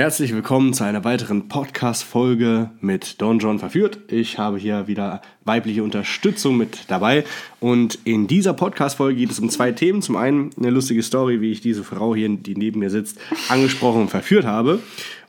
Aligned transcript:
Herzlich 0.00 0.34
willkommen 0.34 0.72
zu 0.72 0.82
einer 0.82 1.04
weiteren 1.04 1.48
Podcast-Folge 1.48 2.70
mit 2.80 3.20
Don 3.20 3.38
John 3.38 3.58
verführt. 3.58 3.98
Ich 4.08 4.38
habe 4.38 4.56
hier 4.56 4.86
wieder 4.86 5.20
weibliche 5.44 5.82
Unterstützung 5.82 6.56
mit 6.56 6.84
dabei. 6.88 7.22
Und 7.60 7.98
in 8.04 8.26
dieser 8.26 8.54
Podcast-Folge 8.54 9.18
geht 9.18 9.30
es 9.30 9.40
um 9.40 9.50
zwei 9.50 9.72
Themen. 9.72 10.00
Zum 10.00 10.16
einen 10.16 10.52
eine 10.56 10.70
lustige 10.70 11.02
Story, 11.02 11.42
wie 11.42 11.52
ich 11.52 11.60
diese 11.60 11.84
Frau 11.84 12.14
hier, 12.14 12.30
die 12.30 12.54
neben 12.56 12.80
mir 12.80 12.88
sitzt, 12.88 13.18
angesprochen 13.50 14.00
und 14.00 14.08
verführt 14.08 14.46
habe. 14.46 14.78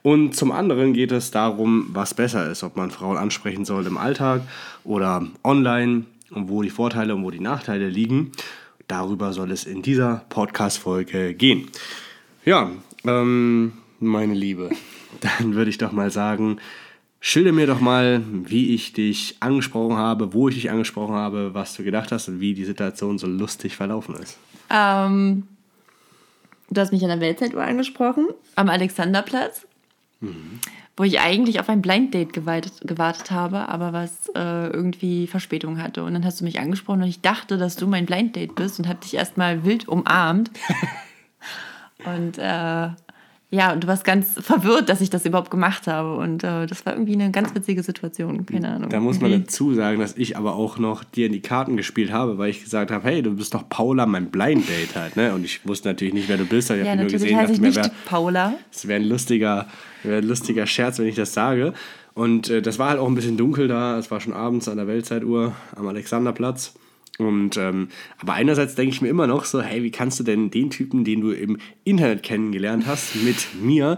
Und 0.03 0.37
zum 0.37 0.53
anderen 0.53 0.93
geht 0.93 1.11
es 1.11 1.31
darum, 1.31 1.87
was 1.91 2.13
besser 2.13 2.49
ist, 2.49 2.63
ob 2.63 2.77
man 2.77 2.91
Frauen 2.91 3.17
ansprechen 3.17 3.65
soll 3.65 3.85
im 3.87 3.97
Alltag 3.97 4.43
oder 4.85 5.27
online 5.43 6.05
und 6.29 6.47
wo 6.47 6.61
die 6.61 6.69
Vorteile 6.69 7.13
und 7.13 7.25
wo 7.25 7.29
die 7.29 7.41
Nachteile 7.41 7.89
liegen. 7.89 8.31
Darüber 8.87 9.33
soll 9.33 9.51
es 9.51 9.65
in 9.65 9.81
dieser 9.81 10.23
Podcast-Folge 10.29 11.33
gehen. 11.33 11.67
Ja, 12.45 12.71
ähm, 13.05 13.73
meine 14.01 14.33
Liebe, 14.33 14.69
dann 15.21 15.55
würde 15.55 15.69
ich 15.69 15.77
doch 15.77 15.91
mal 15.91 16.11
sagen, 16.11 16.57
schilder 17.19 17.51
mir 17.51 17.67
doch 17.67 17.79
mal, 17.79 18.21
wie 18.27 18.73
ich 18.73 18.93
dich 18.93 19.37
angesprochen 19.39 19.95
habe, 19.95 20.33
wo 20.33 20.49
ich 20.49 20.55
dich 20.55 20.71
angesprochen 20.71 21.15
habe, 21.15 21.53
was 21.53 21.75
du 21.75 21.83
gedacht 21.83 22.11
hast 22.11 22.27
und 22.27 22.39
wie 22.39 22.53
die 22.53 22.65
Situation 22.65 23.17
so 23.17 23.27
lustig 23.27 23.75
verlaufen 23.75 24.15
ist. 24.15 24.37
Ähm, 24.69 25.47
du 26.69 26.81
hast 26.81 26.91
mich 26.91 27.03
an 27.03 27.09
der 27.09 27.19
Weltzeituhr 27.19 27.63
angesprochen, 27.63 28.27
am 28.55 28.69
Alexanderplatz, 28.69 29.67
wo 30.97 31.03
ich 31.03 31.19
eigentlich 31.19 31.59
auf 31.59 31.69
ein 31.69 31.81
Blind 31.81 32.13
Date 32.13 32.33
gewartet, 32.33 32.73
gewartet 32.83 33.31
habe, 33.31 33.69
aber 33.69 33.93
was 33.93 34.29
äh, 34.35 34.67
irgendwie 34.67 35.27
Verspätung 35.27 35.81
hatte. 35.81 36.03
Und 36.03 36.13
dann 36.13 36.25
hast 36.25 36.41
du 36.41 36.43
mich 36.43 36.59
angesprochen 36.59 37.03
und 37.03 37.07
ich 37.07 37.21
dachte, 37.21 37.57
dass 37.57 37.75
du 37.75 37.87
mein 37.87 38.05
Blind 38.05 38.35
Date 38.35 38.55
bist 38.55 38.79
und 38.79 38.87
habe 38.87 38.99
dich 38.99 39.13
erstmal 39.13 39.63
wild 39.63 39.87
umarmt. 39.87 40.51
und 42.05 42.37
äh, 42.37 42.89
ja, 43.51 43.73
und 43.73 43.83
du 43.83 43.87
warst 43.87 44.03
ganz 44.05 44.27
verwirrt, 44.39 44.87
dass 44.89 45.01
ich 45.01 45.09
das 45.09 45.25
überhaupt 45.25 45.51
gemacht 45.51 45.85
habe. 45.87 46.15
Und 46.15 46.43
äh, 46.43 46.65
das 46.67 46.85
war 46.85 46.93
irgendwie 46.93 47.13
eine 47.13 47.31
ganz 47.31 47.53
witzige 47.53 47.83
Situation. 47.83 48.45
Keine 48.45 48.69
Ahnung. 48.69 48.89
Da 48.89 48.99
muss 49.01 49.19
man 49.19 49.29
Wie- 49.31 49.39
dazu 49.39 49.73
sagen, 49.73 49.99
dass 49.99 50.15
ich 50.17 50.37
aber 50.37 50.55
auch 50.55 50.77
noch 50.79 51.03
dir 51.03 51.25
in 51.27 51.33
die 51.33 51.41
Karten 51.41 51.75
gespielt 51.77 52.11
habe, 52.13 52.37
weil 52.37 52.49
ich 52.49 52.63
gesagt 52.63 52.91
habe, 52.91 53.03
hey, 53.03 53.21
du 53.21 53.35
bist 53.35 53.53
doch 53.53 53.67
Paula, 53.67 54.05
mein 54.05 54.31
Blind 54.31 54.67
Date 54.69 54.95
halt, 54.95 55.17
ne? 55.17 55.33
Und 55.33 55.43
ich 55.43 55.65
wusste 55.67 55.89
natürlich 55.89 56.13
nicht, 56.13 56.29
wer 56.29 56.37
du 56.37 56.45
bist. 56.45 56.71
Ich 56.71 56.77
Ja, 56.77 56.85
habe 56.85 56.95
nur 56.95 57.03
natürlich 57.05 57.21
gesehen, 57.23 57.37
heiße 57.37 57.47
dachte 57.47 57.53
ich 57.53 57.61
mir, 57.61 57.67
nicht 57.67 57.77
wer, 57.83 57.91
Paula. 58.09 58.53
es 58.71 58.87
wäre 58.87 59.01
ein 59.01 59.07
lustiger, 59.09 59.67
wäre 60.03 60.17
ein 60.19 60.27
lustiger 60.27 60.65
Scherz, 60.65 60.97
wenn 60.99 61.07
ich 61.07 61.15
das 61.15 61.33
sage. 61.33 61.73
Und 62.13 62.49
äh, 62.49 62.61
das 62.61 62.79
war 62.79 62.89
halt 62.89 62.99
auch 62.99 63.07
ein 63.07 63.15
bisschen 63.15 63.37
dunkel 63.37 63.67
da. 63.67 63.97
Es 63.97 64.11
war 64.11 64.19
schon 64.21 64.33
abends 64.33 64.67
an 64.69 64.77
der 64.77 64.87
Weltzeituhr 64.87 65.53
am 65.75 65.87
Alexanderplatz. 65.87 66.73
Und 67.25 67.57
ähm, 67.57 67.89
aber 68.19 68.33
einerseits 68.33 68.75
denke 68.75 68.93
ich 68.93 69.01
mir 69.01 69.09
immer 69.09 69.27
noch 69.27 69.45
so, 69.45 69.61
hey, 69.61 69.83
wie 69.83 69.91
kannst 69.91 70.19
du 70.19 70.23
denn 70.23 70.51
den 70.51 70.69
Typen, 70.69 71.03
den 71.03 71.21
du 71.21 71.31
im 71.31 71.57
Internet 71.83 72.23
kennengelernt 72.23 72.85
hast, 72.87 73.15
mit 73.15 73.47
mir 73.61 73.97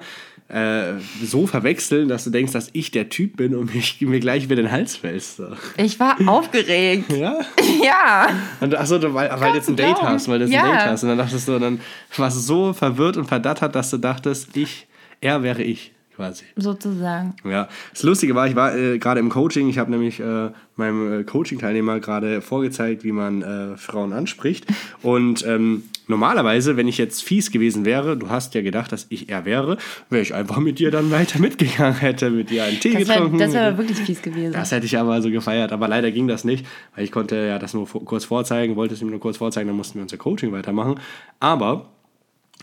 äh, 0.49 0.93
so 1.23 1.47
verwechseln, 1.47 2.09
dass 2.09 2.25
du 2.25 2.29
denkst, 2.29 2.51
dass 2.53 2.69
ich 2.73 2.91
der 2.91 3.09
Typ 3.09 3.37
bin 3.37 3.55
und 3.55 3.73
mich, 3.73 3.99
mir 4.01 4.19
gleich 4.19 4.43
über 4.45 4.55
den 4.55 4.71
Hals 4.71 4.95
fällst. 4.97 5.37
So. 5.37 5.47
Ich 5.77 5.99
war 5.99 6.17
aufgeregt. 6.27 7.11
Ja? 7.13 7.39
ja. 7.83 8.27
Und 8.59 8.75
achso, 8.75 9.01
weil, 9.13 9.29
weil 9.39 9.51
du 9.51 9.57
jetzt 9.57 9.69
ein 9.69 9.75
Date 9.75 10.01
hast, 10.01 10.27
weil 10.27 10.39
du 10.39 10.45
jetzt 10.45 10.53
Ja. 10.53 10.63
ein 10.63 10.71
Date 10.71 10.85
hast. 10.85 11.03
Und 11.03 11.09
dann 11.09 11.17
dachtest 11.17 11.47
du, 11.47 11.57
dann 11.59 11.79
warst 12.17 12.37
du 12.37 12.41
so 12.41 12.73
verwirrt 12.73 13.17
und 13.17 13.25
verdattert, 13.25 13.75
dass 13.75 13.89
du 13.89 13.97
dachtest, 13.97 14.55
ich, 14.57 14.87
er 15.21 15.41
wäre 15.43 15.63
ich, 15.63 15.91
quasi. 16.15 16.43
Sozusagen. 16.55 17.35
Ja, 17.43 17.67
das 17.91 18.03
Lustige 18.03 18.35
war, 18.35 18.47
ich 18.47 18.55
war 18.55 18.75
äh, 18.75 18.99
gerade 18.99 19.19
im 19.19 19.29
Coaching, 19.29 19.67
ich 19.69 19.77
habe 19.77 19.91
nämlich 19.91 20.19
äh, 20.19 20.49
meinem 20.75 21.21
äh, 21.21 21.23
Coaching-Teilnehmer 21.23 21.99
gerade 21.99 22.41
vorgezeigt, 22.41 23.03
wie 23.03 23.11
man 23.11 23.41
äh, 23.41 23.77
Frauen 23.77 24.13
anspricht. 24.13 24.65
Und 25.01 25.45
ähm, 25.45 25.83
normalerweise, 26.07 26.77
wenn 26.77 26.87
ich 26.87 26.97
jetzt 26.97 27.23
fies 27.23 27.51
gewesen 27.51 27.85
wäre, 27.85 28.17
du 28.17 28.29
hast 28.29 28.53
ja 28.55 28.61
gedacht, 28.61 28.91
dass 28.91 29.05
ich 29.09 29.29
er 29.29 29.45
wäre, 29.45 29.77
wäre 30.09 30.21
ich 30.21 30.33
einfach 30.33 30.57
mit 30.59 30.79
dir 30.79 30.91
dann 30.91 31.11
weiter 31.11 31.39
mitgegangen, 31.47 31.95
hätte 31.99 32.29
mit 32.29 32.49
dir 32.49 32.63
einen 32.65 32.79
Tee 32.79 32.93
Das 32.93 33.07
wäre 33.07 33.13
getrunken. 33.19 33.37
das 33.39 33.53
wär 33.53 33.71
dir- 33.71 33.77
wirklich 33.77 33.97
fies 33.99 34.21
gewesen. 34.21 34.53
das 34.53 34.71
hätte 34.71 34.85
ich 34.85 34.97
aber 34.97 35.21
so 35.21 35.29
gefeiert, 35.29 35.71
aber 35.71 35.87
leider 35.87 36.11
ging 36.11 36.27
das 36.27 36.43
nicht, 36.43 36.65
weil 36.95 37.03
ich 37.05 37.11
konnte 37.11 37.35
ja 37.35 37.59
das 37.59 37.73
nur 37.73 37.87
kurz 37.87 38.25
vorzeigen, 38.25 38.75
wollte 38.75 38.93
es 38.93 39.01
ihm 39.01 39.09
nur 39.09 39.19
kurz 39.19 39.37
vorzeigen, 39.37 39.67
dann 39.67 39.77
mussten 39.77 39.95
wir 39.95 40.03
unser 40.03 40.17
Coaching 40.17 40.51
weitermachen. 40.51 40.99
Aber 41.39 41.89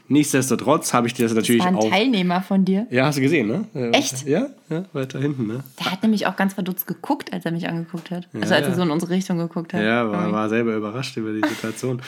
nichtsdestotrotz 0.08 0.92
habe 0.92 1.06
ich 1.06 1.14
dir 1.14 1.24
das 1.26 1.34
natürlich 1.34 1.60
war 1.62 1.68
ein 1.68 1.76
auch. 1.76 1.88
Teilnehmer 1.90 2.42
von 2.42 2.64
dir. 2.64 2.86
Ja, 2.90 3.06
hast 3.06 3.18
du 3.18 3.22
gesehen, 3.22 3.46
ne? 3.72 3.92
Echt? 3.92 4.26
Ja, 4.26 4.48
ja, 4.68 4.84
weiter 4.92 5.18
hinten, 5.20 5.46
ne? 5.46 5.62
Der 5.78 5.92
hat 5.92 6.02
nämlich 6.02 6.26
auch 6.26 6.36
ganz 6.36 6.54
verdutzt 6.54 6.86
geguckt, 6.86 7.32
als 7.32 7.44
er 7.44 7.52
mich 7.52 7.68
angeguckt 7.68 8.10
hat. 8.10 8.28
Also 8.34 8.50
Ja, 8.50 8.56
als 8.56 8.64
er 8.66 8.68
ja. 8.70 8.74
so 8.74 8.82
in 8.82 8.90
unsere 8.90 9.12
Richtung 9.12 9.38
geguckt 9.38 9.72
hat. 9.74 9.82
Ja, 9.82 10.10
war, 10.10 10.32
war 10.32 10.48
selber 10.48 10.74
überrascht 10.74 11.16
über 11.16 11.32
die 11.32 11.46
Situation. 11.48 12.02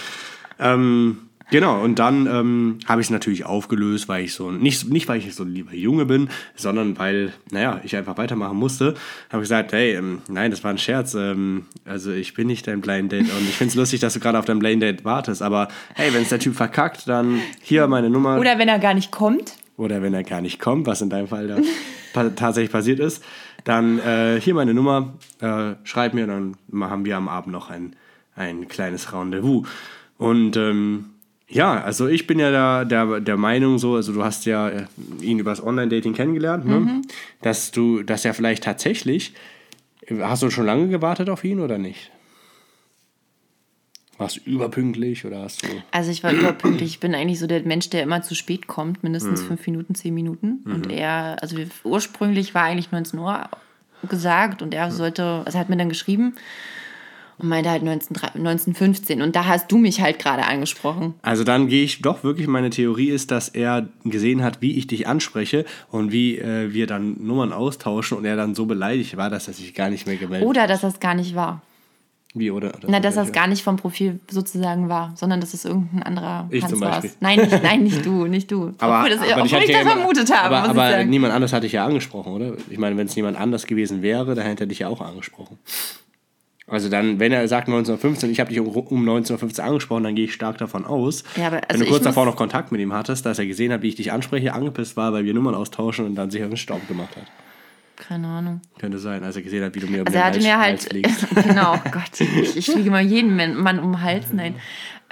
ähm, 0.58 1.18
genau, 1.52 1.80
und 1.80 2.00
dann 2.00 2.26
ähm, 2.26 2.78
habe 2.88 3.00
ich 3.00 3.06
es 3.06 3.10
natürlich 3.10 3.44
aufgelöst, 3.44 4.08
weil 4.08 4.24
ich 4.24 4.34
so, 4.34 4.50
nicht, 4.50 4.90
nicht 4.90 5.06
weil 5.06 5.18
ich 5.18 5.32
so 5.32 5.44
ein 5.44 5.54
lieber 5.54 5.72
Junge 5.72 6.06
bin, 6.06 6.28
sondern 6.56 6.98
weil, 6.98 7.32
naja, 7.52 7.80
ich 7.84 7.94
einfach 7.94 8.18
weitermachen 8.18 8.56
musste. 8.56 8.94
Habe 9.30 9.42
gesagt, 9.42 9.72
hey, 9.72 9.94
ähm, 9.94 10.22
nein, 10.28 10.50
das 10.50 10.64
war 10.64 10.70
ein 10.72 10.78
Scherz. 10.78 11.14
Ähm, 11.14 11.66
also 11.84 12.10
ich 12.10 12.34
bin 12.34 12.48
nicht 12.48 12.66
dein 12.66 12.80
Blind 12.80 13.12
Date 13.12 13.30
und 13.30 13.48
ich 13.48 13.54
finde 13.54 13.70
es 13.70 13.74
lustig, 13.76 14.00
dass 14.00 14.14
du 14.14 14.20
gerade 14.20 14.38
auf 14.38 14.44
dein 14.44 14.58
Blind 14.58 14.82
Date 14.82 15.04
wartest. 15.04 15.42
Aber 15.42 15.68
hey, 15.94 16.12
wenn 16.12 16.22
es 16.22 16.30
der 16.30 16.40
Typ 16.40 16.56
verkackt, 16.56 17.06
dann 17.06 17.40
hier 17.60 17.86
meine 17.86 18.10
Nummer. 18.10 18.40
Oder 18.40 18.58
wenn 18.58 18.68
er 18.68 18.80
gar 18.80 18.94
nicht 18.94 19.12
kommt. 19.12 19.54
oder 19.76 20.02
wenn 20.02 20.14
er 20.14 20.24
gar 20.24 20.40
nicht 20.40 20.58
kommt, 20.58 20.86
was 20.86 21.02
in 21.02 21.10
deinem 21.10 21.28
Fall 21.28 21.46
da 21.46 21.58
pa 22.12 22.30
tatsächlich 22.30 22.72
passiert 22.72 22.98
ist, 22.98 23.22
dann 23.64 23.98
äh, 24.00 24.40
hier 24.40 24.54
meine 24.54 24.74
Nummer, 24.74 25.14
äh, 25.40 25.74
schreib 25.84 26.14
mir, 26.14 26.26
dann 26.26 26.56
machen 26.68 27.04
wir 27.04 27.16
am 27.16 27.28
Abend 27.28 27.52
noch 27.52 27.70
ein, 27.70 27.94
ein 28.34 28.66
kleines 28.66 29.12
Rendezvous. 29.12 29.66
Und 30.18 30.56
ähm, 30.56 31.11
ja, 31.52 31.82
also 31.82 32.08
ich 32.08 32.26
bin 32.26 32.38
ja 32.38 32.50
da, 32.50 32.84
der, 32.84 33.20
der 33.20 33.36
Meinung 33.36 33.78
so, 33.78 33.94
also 33.96 34.12
du 34.12 34.24
hast 34.24 34.46
ja 34.46 34.68
äh, 34.68 34.86
ihn 35.20 35.38
übers 35.38 35.62
Online-Dating 35.62 36.14
kennengelernt, 36.14 36.66
ne? 36.66 37.02
dass 37.42 37.70
du, 37.70 38.02
dass 38.02 38.24
er 38.24 38.34
vielleicht 38.34 38.64
tatsächlich, 38.64 39.34
hast 40.20 40.42
du 40.42 40.50
schon 40.50 40.66
lange 40.66 40.88
gewartet 40.88 41.28
auf 41.28 41.44
ihn 41.44 41.60
oder 41.60 41.78
nicht? 41.78 42.10
Warst 44.18 44.36
du 44.36 44.50
überpünktlich 44.50 45.24
oder 45.24 45.42
hast 45.42 45.62
du... 45.64 45.68
Also 45.90 46.10
ich 46.10 46.22
war 46.22 46.32
überpünktlich. 46.32 46.90
Ich 46.90 47.00
bin 47.00 47.14
eigentlich 47.14 47.38
so 47.40 47.46
der 47.46 47.62
Mensch, 47.62 47.90
der 47.90 48.02
immer 48.02 48.22
zu 48.22 48.34
spät 48.34 48.66
kommt. 48.66 49.02
Mindestens 49.02 49.42
Mhm. 49.42 49.46
fünf 49.46 49.66
Minuten, 49.66 49.94
zehn 49.94 50.14
Minuten. 50.14 50.60
Und 50.64 50.92
er, 50.92 51.38
also 51.40 51.56
ursprünglich 51.82 52.54
war 52.54 52.62
eigentlich 52.64 52.92
19 52.92 53.18
Uhr 53.18 53.48
gesagt 54.08 54.62
und 54.62 54.74
er 54.74 54.90
sollte, 54.90 55.42
also 55.44 55.56
er 55.56 55.60
hat 55.60 55.70
mir 55.70 55.76
dann 55.76 55.88
geschrieben 55.88 56.34
und 57.38 57.48
meinte 57.48 57.70
halt 57.70 57.82
19, 57.82 58.16
1915. 58.16 59.22
Und 59.22 59.36
da 59.36 59.46
hast 59.46 59.70
du 59.70 59.78
mich 59.78 60.00
halt 60.00 60.18
gerade 60.18 60.44
angesprochen. 60.44 61.14
Also 61.22 61.44
dann 61.44 61.68
gehe 61.68 61.84
ich 61.84 62.02
doch 62.02 62.24
wirklich, 62.24 62.46
meine 62.46 62.70
Theorie 62.70 63.08
ist, 63.08 63.30
dass 63.30 63.48
er 63.48 63.88
gesehen 64.04 64.42
hat, 64.42 64.60
wie 64.60 64.78
ich 64.78 64.86
dich 64.86 65.06
anspreche 65.06 65.64
und 65.90 66.12
wie 66.12 66.38
äh, 66.38 66.72
wir 66.72 66.86
dann 66.86 67.16
Nummern 67.24 67.52
austauschen 67.52 68.18
und 68.18 68.24
er 68.24 68.36
dann 68.36 68.54
so 68.54 68.66
beleidigt 68.66 69.16
war, 69.16 69.30
dass 69.30 69.48
er 69.48 69.54
sich 69.54 69.74
gar 69.74 69.90
nicht 69.90 70.06
mehr 70.06 70.16
gemeldet 70.16 70.48
Oder 70.48 70.62
hat. 70.62 70.70
dass 70.70 70.82
das 70.82 71.00
gar 71.00 71.14
nicht 71.14 71.34
war. 71.34 71.62
Wie, 72.34 72.50
oder? 72.50 72.72
Na, 72.86 72.98
dass 72.98 73.16
das 73.16 73.30
gar 73.32 73.46
nicht 73.46 73.62
vom 73.62 73.76
Profil 73.76 74.18
sozusagen 74.30 74.88
war, 74.88 75.12
sondern 75.16 75.40
dass 75.40 75.52
es 75.52 75.66
irgendein 75.66 76.02
anderer 76.02 76.48
Ich 76.50 76.64
Hans 76.64 76.80
war. 76.80 77.02
Nein, 77.20 77.40
nicht, 77.40 77.62
nein, 77.62 77.82
nicht 77.82 78.06
du, 78.06 78.26
nicht 78.26 78.50
du. 78.50 78.72
aber, 78.78 79.00
obwohl, 79.00 79.10
das, 79.10 79.18
aber 79.20 79.32
obwohl 79.32 79.46
ich, 79.46 79.52
hatte 79.52 79.66
das 79.66 79.84
ja 79.84 79.90
vermutet 79.90 80.34
habe, 80.34 80.56
aber, 80.56 80.68
aber 80.70 81.00
ich 81.02 81.06
niemand 81.08 81.34
anders 81.34 81.52
hatte 81.52 81.66
ich 81.66 81.72
ja 81.72 81.84
angesprochen, 81.84 82.32
oder? 82.32 82.54
Ich 82.70 82.78
meine, 82.78 82.96
wenn 82.96 83.06
es 83.06 83.16
niemand 83.16 83.36
anders 83.36 83.66
gewesen 83.66 84.00
wäre, 84.00 84.34
dann 84.34 84.46
hätte 84.46 84.64
er 84.64 84.66
dich 84.66 84.78
ja 84.78 84.88
auch 84.88 85.02
angesprochen. 85.02 85.58
Also 86.66 86.88
dann, 86.88 87.18
wenn 87.18 87.32
er 87.32 87.46
sagt 87.48 87.68
1915, 87.68 88.30
ich 88.30 88.38
habe 88.38 88.50
dich 88.50 88.60
um, 88.60 88.68
um 88.68 89.00
1915 89.00 89.64
angesprochen, 89.64 90.04
dann 90.04 90.14
gehe 90.14 90.26
ich 90.26 90.32
stark 90.32 90.58
davon 90.58 90.84
aus. 90.84 91.24
Ja, 91.36 91.48
aber 91.48 91.56
wenn 91.56 91.64
also 91.68 91.84
du 91.84 91.90
kurz 91.90 92.04
davor 92.04 92.24
noch 92.24 92.36
Kontakt 92.36 92.70
mit 92.70 92.80
ihm 92.80 92.92
hattest, 92.92 93.26
dass 93.26 93.38
er 93.38 93.46
gesehen 93.46 93.72
hat, 93.72 93.82
wie 93.82 93.88
ich 93.88 93.96
dich 93.96 94.12
anspreche, 94.12 94.52
angepisst 94.52 94.96
war, 94.96 95.12
weil 95.12 95.24
wir 95.24 95.34
Nummern 95.34 95.54
austauschen 95.54 96.06
und 96.06 96.14
dann 96.14 96.30
sich 96.30 96.42
auf 96.42 96.48
den 96.48 96.56
Staub 96.56 96.86
gemacht 96.86 97.16
hat. 97.16 97.24
Keine 97.96 98.26
Ahnung. 98.26 98.60
Könnte 98.78 98.98
sein, 98.98 99.22
als 99.22 99.36
er 99.36 99.42
gesehen 99.42 99.64
hat, 99.64 99.74
wie 99.74 99.80
du 99.80 99.86
mir 99.86 100.00
um 100.00 100.06
Also 100.06 100.18
den 100.18 100.20
er 100.20 100.24
Hals, 100.24 100.42
mir 100.42 100.58
Hals 100.58 100.82
halt, 100.82 100.92
fliegst. 100.92 101.26
genau, 101.48 101.74
oh 101.74 101.90
Gott, 101.90 102.20
ich, 102.20 102.56
ich 102.56 102.66
fliege 102.66 102.90
mal 102.90 103.02
jeden 103.02 103.36
Mann, 103.36 103.56
Mann 103.56 103.78
um 103.78 103.92
den 103.92 104.02
Hals. 104.02 104.32
Nein, 104.32 104.54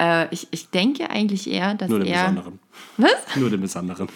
äh, 0.01 0.27
ich, 0.33 0.47
ich 0.51 0.69
denke 0.69 1.09
eigentlich 1.09 1.49
eher, 1.49 1.75
dass 1.75 1.89
Nur 1.89 1.99
den 1.99 2.07
er... 2.07 2.29
Besonderen. 2.29 2.59
Was? 2.97 3.35
Nur 3.35 3.49
den 3.49 3.61
Besonderen. 3.61 4.07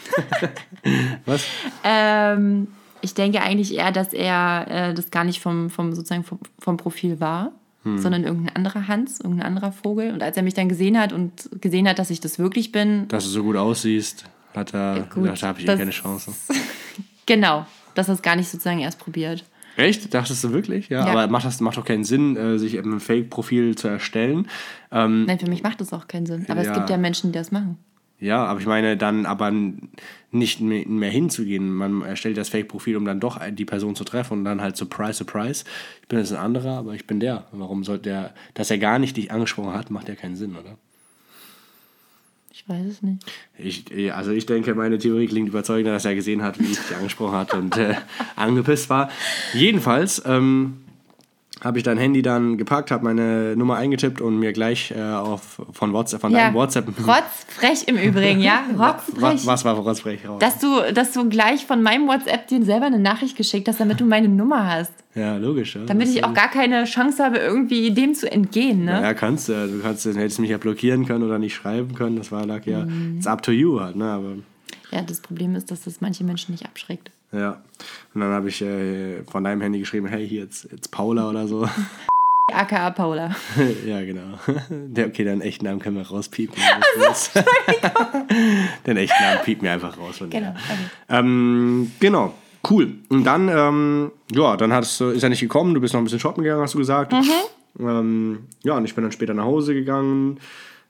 Was? 1.26 1.46
Ähm, 1.84 2.68
ich 3.02 3.14
denke 3.14 3.42
eigentlich 3.42 3.74
eher, 3.76 3.92
dass 3.92 4.14
er 4.14 4.66
äh, 4.70 4.94
das 4.94 5.12
gar 5.12 5.24
nicht 5.24 5.40
vom, 5.42 5.70
vom, 5.70 5.94
sozusagen 5.94 6.24
vom, 6.24 6.40
vom 6.60 6.78
Profil 6.78 7.20
war, 7.20 7.52
Hm. 7.84 8.00
sondern 8.00 8.24
irgendein 8.24 8.56
anderer 8.56 8.88
Hans, 8.88 9.20
irgendein 9.20 9.46
anderer 9.46 9.72
Vogel. 9.72 10.12
Und 10.12 10.24
als 10.24 10.36
er 10.38 10.42
mich 10.42 10.56
dann 10.56 10.68
gesehen 10.70 11.00
hat 11.00 11.14
und 11.14 11.50
gesehen 11.62 11.88
hat, 11.88 12.00
dass 12.00 12.10
ich 12.10 12.20
das 12.20 12.40
wirklich 12.40 12.72
bin, 12.72 13.08
Dass 13.10 13.26
du 13.26 13.30
so 13.30 13.44
gut 13.44 13.56
aussiehst, 13.58 14.26
hat 14.56 14.74
er 14.74 15.02
gut, 15.14 15.24
gedacht, 15.26 15.44
da 15.44 15.48
habe 15.50 15.60
ich 15.60 15.66
eh 15.66 15.68
das- 15.68 15.78
keine 15.78 15.92
Chance. 15.92 16.32
genau, 17.28 17.66
dass 17.94 18.08
er 18.08 18.16
es 18.16 18.22
gar 18.24 18.36
nicht 18.36 18.50
sozusagen 18.50 18.80
erst 18.80 18.98
probiert. 19.00 19.46
Echt? 19.78 20.14
Dachtest 20.14 20.44
du 20.44 20.52
wirklich? 20.52 20.90
Ja, 20.90 21.02
Ja. 21.06 21.12
aber 21.12 21.28
macht 21.28 21.46
das 21.46 21.60
macht 21.62 21.78
doch 21.78 21.86
keinen 21.86 22.06
Sinn, 22.06 22.36
äh, 22.38 22.58
sich 22.58 22.76
ein 22.80 23.00
Fake-Profil 23.00 23.76
zu 23.76 23.88
erstellen. 23.90 24.48
Ähm, 24.92 25.26
Nein, 25.26 25.38
für 25.38 25.50
mich 25.50 25.62
macht 25.64 25.82
das 25.82 25.92
auch 25.94 26.08
keinen 26.08 26.26
Sinn. 26.26 26.46
Aber 26.48 26.64
Ja. 26.64 26.72
es 26.72 26.76
gibt 26.78 26.90
ja 26.90 26.98
Menschen, 26.98 27.32
die 27.34 27.38
das 27.38 27.52
machen. 27.52 27.78
Ja, 28.20 28.46
aber 28.46 28.60
ich 28.60 28.66
meine, 28.66 28.96
dann 28.96 29.26
aber 29.26 29.52
nicht 30.32 30.62
mehr, 30.62 30.88
mehr 30.88 31.10
hinzugehen. 31.10 31.74
Man 31.74 32.02
erstellt 32.02 32.38
das 32.38 32.50
Fake-Profil, 32.50 32.98
um 32.98 33.06
dann 33.06 33.20
doch 33.20 33.40
die 33.52 33.66
Person 33.66 33.96
zu 33.96 34.04
treffen 34.04 34.40
und 34.40 34.46
dann 34.46 34.62
halt 34.62 34.78
Surprise, 34.78 35.14
Surprise. 35.14 35.66
Ich 36.02 36.08
bin 36.08 36.20
jetzt 36.20 36.32
ein 36.32 36.38
anderer, 36.38 36.78
aber 36.78 36.94
ich 36.94 37.08
bin 37.08 37.20
der. 37.20 37.46
Warum 37.52 37.84
sollte 37.84 38.04
der, 38.04 38.34
dass 38.54 38.72
er 38.72 38.78
gar 38.78 39.00
nicht 39.00 39.18
dich 39.18 39.32
angesprochen 39.32 39.74
hat, 39.74 39.92
macht 39.92 40.08
ja 40.08 40.16
keinen 40.16 40.36
Sinn, 40.36 40.56
oder? 40.56 40.78
Ich 42.54 42.70
weiß 42.70 42.86
es 42.86 43.02
nicht. 43.02 43.30
Ich, 43.58 44.14
also 44.14 44.32
ich 44.32 44.46
denke, 44.46 44.76
meine 44.76 44.98
Theorie 44.98 45.28
klingt 45.28 45.50
überzeugender, 45.50 45.92
dass 45.92 46.06
er 46.06 46.16
gesehen 46.16 46.42
hat, 46.42 46.58
wie 46.58 46.72
ich 46.72 46.80
dich 46.80 46.96
angesprochen 46.96 47.36
hat 47.36 47.54
und 47.54 47.76
äh, 47.76 47.96
angepisst 48.38 48.90
war. 48.90 49.10
Jedenfalls 49.54 50.24
ähm, 50.26 50.85
habe 51.66 51.80
ich 51.80 51.84
dein 51.84 51.98
Handy 51.98 52.22
dann 52.22 52.58
gepackt, 52.58 52.92
habe 52.92 53.04
meine 53.04 53.56
Nummer 53.58 53.76
eingetippt 53.78 54.22
und 54.22 54.38
mir 54.40 54.54
gleich 54.54 54.92
äh, 54.96 55.02
auf, 55.02 55.60
von 55.74 55.92
WhatsApp, 55.94 56.22
von 56.22 56.32
Ja. 56.32 56.46
deinem 56.46 56.54
WhatsApp. 56.54 56.88
Rotzfrech 57.06 57.88
im 57.88 57.98
Übrigen, 57.98 58.40
ja? 58.40 58.64
Rotzfrech. 58.78 59.46
Was, 59.48 59.66
war 59.66 59.74
Rotzbrech 59.76 60.28
raus? 60.28 60.40
Dass 60.40 60.60
du, 60.60 60.94
dass 60.94 61.12
du 61.12 61.28
gleich 61.28 61.66
von 61.66 61.82
meinem 61.82 62.08
WhatsApp 62.08 62.48
dir 62.48 62.64
selber 62.64 62.86
eine 62.86 63.00
Nachricht 63.00 63.36
geschickt 63.36 63.68
hast, 63.68 63.80
damit 63.80 64.00
du 64.00 64.06
meine 64.06 64.30
Nummer 64.30 64.72
hast. 64.72 64.94
Ja, 65.16 65.38
logisch. 65.38 65.76
Ja. 65.76 65.82
Damit 65.86 66.08
Das 66.08 66.16
ich 66.16 66.24
auch 66.24 66.34
gar 66.36 66.50
keine 66.50 66.84
Chance 66.84 67.24
habe, 67.24 67.38
irgendwie 67.38 67.90
dem 67.92 68.14
zu 68.14 68.32
entgehen, 68.32 68.86
ne? 68.86 69.02
Ja, 69.02 69.14
kannst 69.16 69.50
du. 69.50 69.54
Du 69.68 69.80
kannst, 69.82 70.06
hättest 70.06 70.40
mich 70.40 70.52
ja 70.52 70.58
blockieren 70.60 71.06
können 71.08 71.24
oder 71.24 71.40
nicht 71.40 71.56
schreiben 71.56 71.96
können. 71.96 72.18
Das 72.18 72.32
war 72.32 72.46
lag 72.46 72.66
ja. 72.66 72.86
Mhm. 72.86 73.16
It's 73.18 73.26
up 73.28 73.42
to 73.42 73.52
you 73.52 73.80
halt, 73.80 73.96
ne? 73.96 74.06
Aber 74.06 74.34
Ja, 74.92 75.02
das 75.02 75.20
Problem 75.22 75.56
ist, 75.56 75.72
dass 75.72 75.84
das 75.86 76.00
manche 76.00 76.24
Menschen 76.24 76.52
nicht 76.52 76.66
abschreckt. 76.66 77.10
Ja. 77.38 77.62
Und 78.14 78.22
dann 78.22 78.32
habe 78.32 78.50
ich 78.50 78.62
äh, 78.62 79.24
von 79.24 79.44
deinem 79.44 79.62
Handy 79.62 79.80
geschrieben, 79.80 80.08
hey, 80.08 80.28
hier 80.28 80.44
jetzt, 80.44 80.68
jetzt 80.72 80.92
Paula 80.92 81.30
oder 81.30 81.48
so. 81.48 81.68
AKA 82.54 82.92
Paula. 82.92 83.36
ja, 83.86 84.02
genau. 84.02 84.40
Der, 84.70 85.08
okay, 85.08 85.24
den 85.24 85.42
echten 85.42 85.66
Namen 85.66 85.80
können 85.80 85.98
wir 85.98 86.08
rauspiepen. 86.08 86.56
den 88.86 88.98
echten 88.98 89.24
Namen 89.24 89.40
piepen 89.44 89.64
wir 89.64 89.72
einfach 89.74 89.98
raus. 89.98 90.18
Genau. 90.20 90.32
der. 90.32 90.52
Okay. 90.52 90.90
Ähm, 91.10 91.92
genau. 92.00 92.34
Cool. 92.70 92.94
Und 93.10 93.24
dann, 93.26 93.50
ähm, 93.50 94.12
ja, 94.32 94.58
dann 94.58 94.72
du, 95.00 95.10
ist 95.10 95.24
er 95.24 95.30
nicht 95.30 95.42
gekommen, 95.42 95.74
du 95.74 95.82
bist 95.82 95.94
noch 95.94 96.02
ein 96.02 96.04
bisschen 96.04 96.20
shoppen 96.20 96.44
gegangen, 96.44 96.62
hast 96.62 96.74
du 96.74 96.80
gesagt. 96.80 97.14
Ähm, 97.80 98.48
ja, 98.64 98.78
und 98.78 98.86
ich 98.86 98.96
bin 98.96 99.04
dann 99.04 99.12
später 99.12 99.34
nach 99.34 99.44
Hause 99.44 99.74
gegangen. 99.74 100.40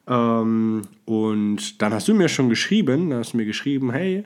Ähm, 0.08 0.84
und 1.06 1.82
dann 1.82 1.94
hast 1.94 2.08
du 2.08 2.14
mir 2.14 2.30
schon 2.30 2.50
geschrieben, 2.50 3.10
dann 3.10 3.20
hast 3.20 3.34
du 3.34 3.38
mir 3.38 3.46
geschrieben, 3.46 3.92
hey, 3.92 4.24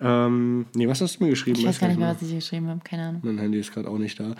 ähm, 0.00 0.66
nee, 0.74 0.88
was 0.88 1.00
hast 1.00 1.18
du 1.20 1.24
mir 1.24 1.30
geschrieben? 1.30 1.58
Ich 1.58 1.66
weiß 1.66 1.78
gar 1.78 1.88
nicht 1.88 1.98
mehr, 1.98 2.14
was 2.14 2.22
ich 2.28 2.34
geschrieben 2.34 2.68
habe. 2.68 2.80
Keine 2.84 3.02
Ahnung. 3.08 3.20
Mein 3.24 3.38
Handy 3.38 3.58
ist 3.60 3.72
gerade 3.72 3.88
auch 3.88 3.98
nicht 3.98 4.18
da. 4.18 4.34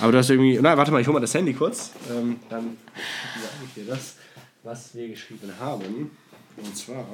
Aber 0.00 0.12
du 0.12 0.18
hast 0.18 0.30
irgendwie. 0.30 0.58
Nein, 0.60 0.76
warte 0.76 0.90
mal, 0.92 1.00
ich 1.00 1.06
hole 1.06 1.14
mal 1.14 1.20
das 1.20 1.34
Handy 1.34 1.52
kurz. 1.54 1.92
Ähm, 2.10 2.36
dann 2.50 2.76
sage 3.34 3.54
ich 3.66 3.82
dir 3.82 3.90
das, 3.90 4.16
was 4.62 4.94
wir 4.94 5.08
geschrieben 5.08 5.50
haben. 5.60 6.10
Und 6.56 6.76
zwar 6.76 7.04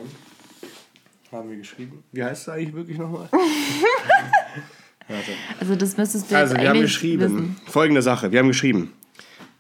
haben 1.33 1.51
wir 1.51 1.57
geschrieben. 1.57 2.03
Wie 2.13 2.23
heißt 2.25 2.43
es 2.43 2.49
eigentlich 2.49 2.75
wirklich 2.75 2.99
nochmal? 2.99 3.29
Warte. 5.09 5.33
Also 5.61 5.77
das 5.77 5.97
müsstest 5.97 6.31
du 6.31 6.37
Also, 6.37 6.57
wir 6.57 6.69
haben 6.69 6.81
geschrieben. 6.81 7.23
wissen. 7.23 7.57
Folgende 7.67 8.03
Sache: 8.03 8.33
Wir 8.33 8.39
haben 8.41 8.49
geschrieben. 8.49 8.93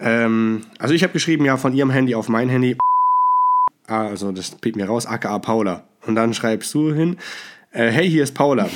Ähm, 0.00 0.62
also, 0.78 0.92
ich 0.94 1.02
habe 1.02 1.12
geschrieben, 1.12 1.44
ja, 1.44 1.56
von 1.56 1.74
ihrem 1.74 1.90
Handy 1.90 2.14
auf 2.14 2.28
mein 2.28 2.48
Handy. 2.48 2.76
Ah, 3.86 4.06
Also, 4.08 4.32
das 4.32 4.50
piept 4.52 4.76
mir 4.76 4.86
raus, 4.86 5.06
aka 5.06 5.38
Paula. 5.38 5.86
Und 6.06 6.14
dann 6.16 6.34
schreibst 6.34 6.72
du 6.74 6.92
hin, 6.92 7.16
äh, 7.74 7.90
hey, 7.90 8.08
hier 8.08 8.22
ist 8.22 8.34
Paula. 8.34 8.70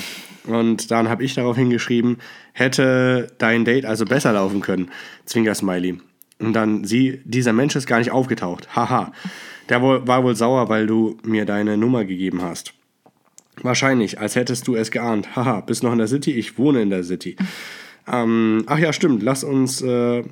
Und 0.47 0.91
dann 0.91 1.09
habe 1.09 1.25
ich 1.25 1.35
darauf 1.35 1.57
hingeschrieben, 1.57 2.19
hätte 2.53 3.29
dein 3.39 3.65
Date 3.65 3.85
also 3.85 4.05
besser 4.05 4.33
laufen 4.33 4.61
können. 4.61 4.91
Zwinker-Smiley. 5.27 6.01
Und 6.41 6.53
dann 6.53 6.85
sie, 6.85 7.21
dieser 7.25 7.53
Mensch 7.53 7.77
ist 7.77 7.87
gar 7.87 7.99
nicht 7.99 8.11
aufgetaucht. 8.11 8.75
Haha. 8.75 9.13
Der 9.69 9.83
war 9.83 10.25
wohl 10.25 10.35
sauer, 10.35 10.69
weil 10.69 10.87
du 10.87 11.19
mir 11.23 11.45
deine 11.45 11.77
Nummer 11.77 12.05
gegeben 12.05 12.43
hast. 12.43 12.73
Wahrscheinlich, 13.63 14.19
als 14.21 14.37
hättest 14.37 14.67
du 14.67 14.77
es 14.77 14.91
geahnt. 14.91 15.37
Haha, 15.37 15.61
bist 15.61 15.83
noch 15.83 15.93
in 15.93 15.99
der 15.99 16.09
City? 16.09 16.33
Ich 16.33 16.59
wohne 16.59 16.81
in 16.81 16.91
der 16.91 17.05
City. 17.05 17.37
Ähm, 18.11 18.65
ach 18.67 18.79
ja, 18.79 18.93
stimmt. 18.93 19.23
Lass 19.23 19.45
uns, 19.45 19.83
äh, 19.83 20.23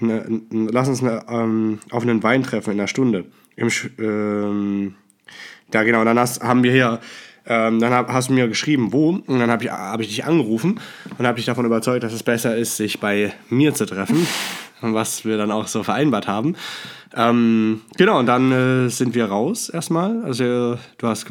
ne, 0.00 0.42
lass 0.50 0.88
uns 0.88 1.00
ne, 1.00 1.24
ähm, 1.28 1.78
auf 1.90 2.02
einen 2.02 2.22
Wein 2.22 2.42
treffen 2.42 2.72
in 2.72 2.80
einer 2.80 2.88
Stunde. 2.88 3.24
Im, 3.56 3.68
ähm, 3.98 4.94
ja, 5.72 5.82
genau. 5.84 6.04
Dann 6.04 6.18
hast, 6.18 6.42
haben 6.42 6.62
wir 6.62 6.72
hier, 6.72 7.00
ähm, 7.46 7.80
dann 7.80 7.92
hab, 7.92 8.08
hast 8.08 8.28
du 8.28 8.34
mir 8.34 8.48
geschrieben, 8.48 8.92
wo. 8.92 9.10
Und 9.10 9.38
dann 9.38 9.50
habe 9.50 9.64
ich, 9.64 9.70
hab 9.70 10.00
ich 10.00 10.08
dich 10.08 10.24
angerufen 10.24 10.80
und 11.18 11.26
habe 11.26 11.36
dich 11.36 11.46
davon 11.46 11.64
überzeugt, 11.64 12.04
dass 12.04 12.12
es 12.12 12.22
besser 12.22 12.56
ist, 12.56 12.76
sich 12.76 13.00
bei 13.00 13.32
mir 13.48 13.74
zu 13.74 13.86
treffen. 13.86 14.26
was 14.82 15.24
wir 15.24 15.38
dann 15.38 15.50
auch 15.50 15.68
so 15.68 15.82
vereinbart 15.82 16.26
haben. 16.26 16.56
Ähm, 17.14 17.82
genau, 17.96 18.18
und 18.18 18.26
dann 18.26 18.52
äh, 18.52 18.88
sind 18.88 19.14
wir 19.14 19.26
raus 19.26 19.68
erstmal. 19.68 20.22
Also 20.24 20.78
du 20.98 21.06
hast 21.06 21.26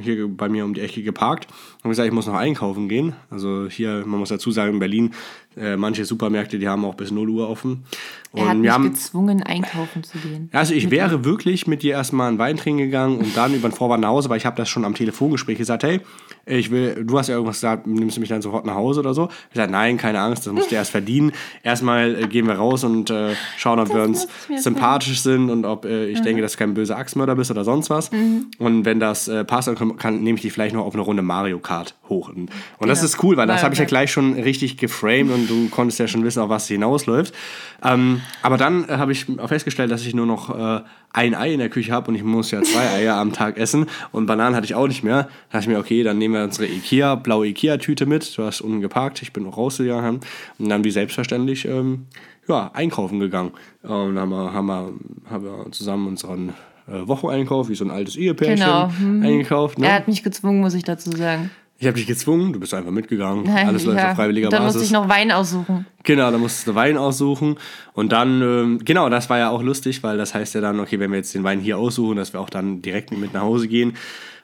hier 0.00 0.28
bei 0.28 0.48
mir 0.48 0.64
um 0.64 0.74
die 0.74 0.80
Ecke 0.80 1.02
geparkt 1.02 1.48
und 1.82 1.90
gesagt, 1.90 2.06
ich 2.06 2.14
muss 2.14 2.26
noch 2.26 2.34
einkaufen 2.34 2.88
gehen. 2.88 3.14
Also 3.30 3.66
hier, 3.68 4.04
man 4.06 4.20
muss 4.20 4.30
dazu 4.30 4.50
sagen, 4.50 4.74
in 4.74 4.78
Berlin, 4.78 5.12
äh, 5.56 5.76
manche 5.76 6.04
Supermärkte, 6.04 6.58
die 6.58 6.68
haben 6.68 6.84
auch 6.84 6.94
bis 6.94 7.10
0 7.10 7.28
Uhr 7.28 7.48
offen. 7.48 7.84
Er 8.32 8.44
hat 8.44 8.52
Und 8.52 8.60
mich 8.60 8.68
wir 8.68 8.72
haben, 8.72 8.90
gezwungen, 8.90 9.42
einkaufen 9.42 10.02
zu 10.02 10.16
gehen. 10.18 10.48
also 10.52 10.72
ich 10.72 10.90
wäre 10.90 11.24
wirklich 11.26 11.66
mit 11.66 11.82
dir 11.82 11.92
erstmal 11.92 12.28
einen 12.28 12.38
Wein 12.38 12.56
trinken 12.56 12.78
gegangen 12.78 13.18
und 13.18 13.36
dann 13.36 13.52
über 13.52 13.68
den 13.68 13.74
Vorwand 13.74 14.00
nach 14.00 14.08
Hause, 14.08 14.30
weil 14.30 14.38
ich 14.38 14.46
habe 14.46 14.56
das 14.56 14.70
schon 14.70 14.86
am 14.86 14.94
Telefongespräch 14.94 15.58
gesagt, 15.58 15.82
hey, 15.82 16.00
ich 16.46 16.70
will, 16.70 17.04
du 17.04 17.18
hast 17.18 17.28
ja 17.28 17.34
irgendwas 17.34 17.56
gesagt, 17.56 17.86
nimmst 17.86 18.16
du 18.16 18.20
mich 18.20 18.30
dann 18.30 18.40
sofort 18.40 18.64
nach 18.64 18.74
Hause 18.74 19.00
oder 19.00 19.12
so? 19.12 19.28
Ich 19.50 19.56
sage, 19.56 19.70
nein, 19.70 19.98
keine 19.98 20.20
Angst, 20.20 20.46
das 20.46 20.52
musst 20.54 20.70
du 20.70 20.74
erst 20.74 20.90
verdienen. 20.90 21.32
Erstmal 21.62 22.22
äh, 22.22 22.26
gehen 22.26 22.46
wir 22.46 22.54
raus 22.54 22.82
und 22.84 23.10
äh, 23.10 23.34
schauen, 23.58 23.78
ob 23.78 23.92
wir 23.94 24.02
uns 24.02 24.26
mir 24.48 24.54
erst 24.54 24.66
sympathisch 25.02 25.20
sind 25.22 25.50
und 25.50 25.64
ob 25.64 25.84
äh, 25.84 26.06
ich 26.06 26.20
denke, 26.20 26.42
dass 26.42 26.52
du 26.52 26.58
kein 26.58 26.74
böser 26.74 26.96
Axtmörder 26.96 27.34
bist 27.34 27.50
oder 27.50 27.64
sonst 27.64 27.90
was. 27.90 28.10
Und 28.58 28.84
wenn 28.84 29.00
das 29.00 29.28
äh, 29.28 29.44
passt, 29.44 29.68
dann 29.68 29.74
kann, 29.74 29.96
kann, 29.96 30.22
nehme 30.22 30.36
ich 30.36 30.42
dich 30.42 30.52
vielleicht 30.52 30.74
noch 30.74 30.84
auf 30.84 30.94
eine 30.94 31.02
Runde 31.02 31.22
Mario 31.22 31.58
Kart 31.58 31.94
hoch. 32.08 32.28
Und, 32.28 32.50
und 32.78 32.88
das 32.88 33.00
Genau. 33.00 33.04
ist 33.10 33.22
cool, 33.22 33.36
weil 33.36 33.46
das 33.46 33.62
habe 33.62 33.74
ich 33.74 33.80
ja 33.80 33.84
gleich 33.86 34.12
schon 34.12 34.34
richtig 34.34 34.76
geframed 34.76 35.32
und 35.32 35.48
du 35.50 35.68
konntest 35.70 35.98
ja 35.98 36.06
schon 36.08 36.24
wissen, 36.24 36.40
auf 36.40 36.48
was 36.48 36.64
es 36.64 36.68
hinausläuft. 36.68 37.34
Ähm, 37.84 38.20
aber 38.42 38.56
dann 38.56 38.88
äh, 38.88 38.92
habe 38.92 39.12
ich 39.12 39.26
festgestellt, 39.46 39.90
dass 39.90 40.06
ich 40.06 40.14
nur 40.14 40.26
noch 40.26 40.50
äh, 40.56 40.82
ein 41.12 41.34
Ei 41.34 41.52
in 41.52 41.58
der 41.58 41.68
Küche 41.68 41.92
habe 41.92 42.08
und 42.10 42.14
ich 42.14 42.22
muss 42.22 42.50
ja 42.50 42.62
zwei 42.62 42.88
Eier 42.94 43.16
am 43.16 43.32
Tag 43.32 43.56
essen 43.58 43.86
und 44.12 44.26
Bananen 44.26 44.54
hatte 44.56 44.64
ich 44.66 44.74
auch 44.74 44.86
nicht 44.88 45.02
mehr. 45.04 45.24
Da 45.50 45.58
dachte 45.58 45.64
ich 45.70 45.74
mir, 45.74 45.78
okay, 45.80 46.02
dann 46.02 46.18
nehmen 46.18 46.34
wir 46.34 46.44
unsere 46.44 46.66
Ikea, 46.66 47.16
blaue 47.16 47.48
Ikea-Tüte 47.48 48.06
mit. 48.06 48.36
Du 48.36 48.44
hast 48.44 48.60
unten 48.60 48.80
geparkt, 48.80 49.22
ich 49.22 49.32
bin 49.32 49.44
noch 49.44 49.56
rausgegangen 49.56 50.20
und 50.58 50.68
dann 50.68 50.84
wie 50.84 50.90
selbstverständlich 50.90 51.66
ähm, 51.66 52.06
ja, 52.48 52.70
einkaufen 52.74 53.20
gegangen. 53.20 53.52
Und 53.82 54.14
dann 54.14 54.18
haben 54.18 54.30
wir, 54.30 54.52
haben 54.52 54.66
wir, 54.66 54.92
haben 55.30 55.44
wir 55.44 55.72
zusammen 55.72 56.08
unseren 56.08 56.50
äh, 56.88 57.06
Wocheneinkauf, 57.06 57.68
wie 57.68 57.74
so 57.74 57.84
ein 57.84 57.90
altes 57.90 58.16
Ehepärchen, 58.16 58.64
Genau, 58.66 58.88
mhm. 58.88 59.22
eingekauft. 59.22 59.78
Ne? 59.78 59.86
Er 59.86 59.94
hat 59.94 60.08
mich 60.08 60.22
gezwungen, 60.22 60.60
muss 60.60 60.74
ich 60.74 60.84
dazu 60.84 61.10
sagen. 61.12 61.50
Ich 61.78 61.88
habe 61.88 61.96
dich 61.96 62.06
gezwungen, 62.06 62.52
du 62.52 62.60
bist 62.60 62.74
einfach 62.74 62.92
mitgegangen. 62.92 63.44
Nein, 63.44 63.66
Alles 63.66 63.84
läuft 63.84 63.98
ja. 63.98 64.10
auf 64.10 64.16
freiwilliger 64.16 64.46
Und 64.46 64.52
Dann 64.52 64.62
Basis. 64.62 64.82
musste 64.82 64.86
ich 64.86 64.92
noch 64.92 65.08
Wein 65.08 65.32
aussuchen. 65.32 65.84
Genau, 66.04 66.30
da 66.30 66.38
musstest 66.38 66.68
du 66.68 66.74
Wein 66.76 66.96
aussuchen. 66.96 67.56
Und 67.92 68.12
dann, 68.12 68.40
ähm, 68.40 68.80
genau, 68.84 69.08
das 69.08 69.28
war 69.28 69.38
ja 69.38 69.50
auch 69.50 69.62
lustig, 69.62 70.00
weil 70.04 70.16
das 70.16 70.32
heißt 70.32 70.54
ja 70.54 70.60
dann, 70.60 70.78
okay, 70.78 71.00
wenn 71.00 71.10
wir 71.10 71.16
jetzt 71.16 71.34
den 71.34 71.42
Wein 71.42 71.58
hier 71.58 71.78
aussuchen, 71.78 72.16
dass 72.16 72.32
wir 72.32 72.40
auch 72.40 72.50
dann 72.50 72.82
direkt 72.82 73.10
mit 73.10 73.32
nach 73.34 73.42
Hause 73.42 73.66
gehen. 73.66 73.96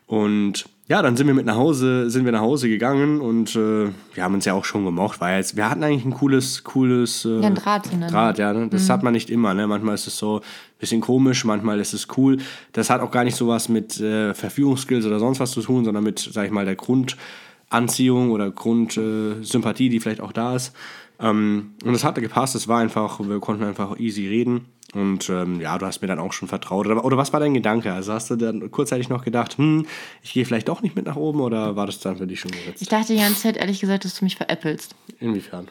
Und 0.06 0.68
ja, 0.88 1.02
dann 1.02 1.18
sind 1.18 1.26
wir 1.26 1.34
mit 1.34 1.44
nach 1.44 1.56
Hause, 1.56 2.08
sind 2.08 2.24
wir 2.24 2.32
nach 2.32 2.40
Hause 2.40 2.66
gegangen 2.68 3.20
und 3.20 3.54
äh, 3.54 3.88
wir 4.14 4.24
haben 4.24 4.32
uns 4.32 4.46
ja 4.46 4.54
auch 4.54 4.64
schon 4.64 4.86
gemocht, 4.86 5.20
weil 5.20 5.36
jetzt, 5.36 5.54
wir 5.54 5.68
hatten 5.68 5.84
eigentlich 5.84 6.06
ein 6.06 6.14
cooles, 6.14 6.64
cooles 6.64 7.26
äh, 7.26 7.40
Ja, 7.40 7.48
ein 7.48 7.54
Draht 7.54 7.84
zueinander. 7.84 8.08
Draht, 8.08 8.38
ja, 8.38 8.54
ne? 8.54 8.68
das 8.68 8.88
hat 8.88 9.02
man 9.02 9.12
nicht 9.12 9.28
immer, 9.28 9.52
ne? 9.52 9.66
Manchmal 9.66 9.96
ist 9.96 10.06
es 10.06 10.16
so 10.16 10.38
ein 10.38 10.42
bisschen 10.78 11.02
komisch, 11.02 11.44
manchmal 11.44 11.78
ist 11.78 11.92
es 11.92 12.08
cool. 12.16 12.38
Das 12.72 12.88
hat 12.88 13.02
auch 13.02 13.10
gar 13.10 13.24
nicht 13.24 13.36
so 13.36 13.48
was 13.48 13.68
mit 13.68 14.00
äh, 14.00 14.32
Verführungsskills 14.32 15.04
oder 15.04 15.18
sonst 15.18 15.40
was 15.40 15.50
zu 15.50 15.60
tun, 15.60 15.84
sondern 15.84 16.02
mit, 16.02 16.20
sag 16.32 16.46
ich 16.46 16.52
mal, 16.52 16.64
der 16.64 16.76
Grundanziehung 16.76 18.30
oder 18.30 18.50
Grundsympathie, 18.50 19.44
Sympathie, 19.44 19.88
die 19.90 20.00
vielleicht 20.00 20.22
auch 20.22 20.32
da 20.32 20.56
ist. 20.56 20.72
Ähm, 21.20 21.74
und 21.84 21.94
es 21.94 22.04
hatte 22.04 22.20
gepasst, 22.20 22.54
es 22.54 22.68
war 22.68 22.80
einfach, 22.80 23.20
wir 23.20 23.40
konnten 23.40 23.64
einfach 23.64 23.98
easy 23.98 24.26
reden. 24.26 24.66
Und 24.94 25.28
ähm, 25.28 25.60
ja, 25.60 25.76
du 25.76 25.84
hast 25.84 26.00
mir 26.00 26.08
dann 26.08 26.18
auch 26.18 26.32
schon 26.32 26.48
vertraut. 26.48 26.86
Oder, 26.86 27.04
oder 27.04 27.16
was 27.16 27.32
war 27.32 27.40
dein 27.40 27.52
Gedanke? 27.52 27.92
Also 27.92 28.12
hast 28.12 28.30
du 28.30 28.36
dann 28.36 28.70
kurzzeitig 28.70 29.10
noch 29.10 29.22
gedacht, 29.22 29.58
hm, 29.58 29.86
ich 30.22 30.32
gehe 30.32 30.46
vielleicht 30.46 30.68
doch 30.68 30.80
nicht 30.80 30.96
mit 30.96 31.04
nach 31.06 31.16
oben 31.16 31.40
oder 31.40 31.76
war 31.76 31.86
das 31.86 32.00
dann 32.00 32.16
für 32.16 32.26
dich 32.26 32.40
schon 32.40 32.52
gesetzt? 32.52 32.80
Ich 32.80 32.88
dachte 32.88 33.12
die 33.12 33.18
ganze 33.18 33.42
Zeit, 33.42 33.58
ehrlich 33.58 33.80
gesagt, 33.80 34.04
dass 34.04 34.18
du 34.18 34.24
mich 34.24 34.36
veräppelst. 34.36 34.94
Inwiefern? 35.20 35.68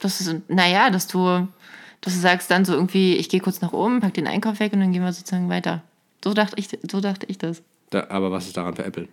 Das 0.00 0.20
ist, 0.20 0.34
naja, 0.48 0.90
dass 0.90 1.06
du, 1.06 1.46
dass 2.00 2.14
du 2.14 2.20
sagst 2.20 2.50
dann 2.50 2.64
so 2.64 2.72
irgendwie, 2.72 3.16
ich 3.16 3.28
gehe 3.28 3.40
kurz 3.40 3.60
nach 3.60 3.72
oben, 3.72 4.00
pack 4.00 4.14
den 4.14 4.26
Einkauf 4.26 4.58
weg 4.58 4.72
und 4.72 4.80
dann 4.80 4.92
gehen 4.92 5.02
wir 5.02 5.12
sozusagen 5.12 5.48
weiter. 5.48 5.82
So 6.24 6.34
dachte 6.34 6.54
ich, 6.56 6.68
so 6.90 7.00
dachte 7.00 7.26
ich 7.26 7.38
das. 7.38 7.62
Da, 7.90 8.08
aber 8.10 8.32
was 8.32 8.46
ist 8.46 8.56
daran 8.56 8.74
veräppeln? 8.74 9.08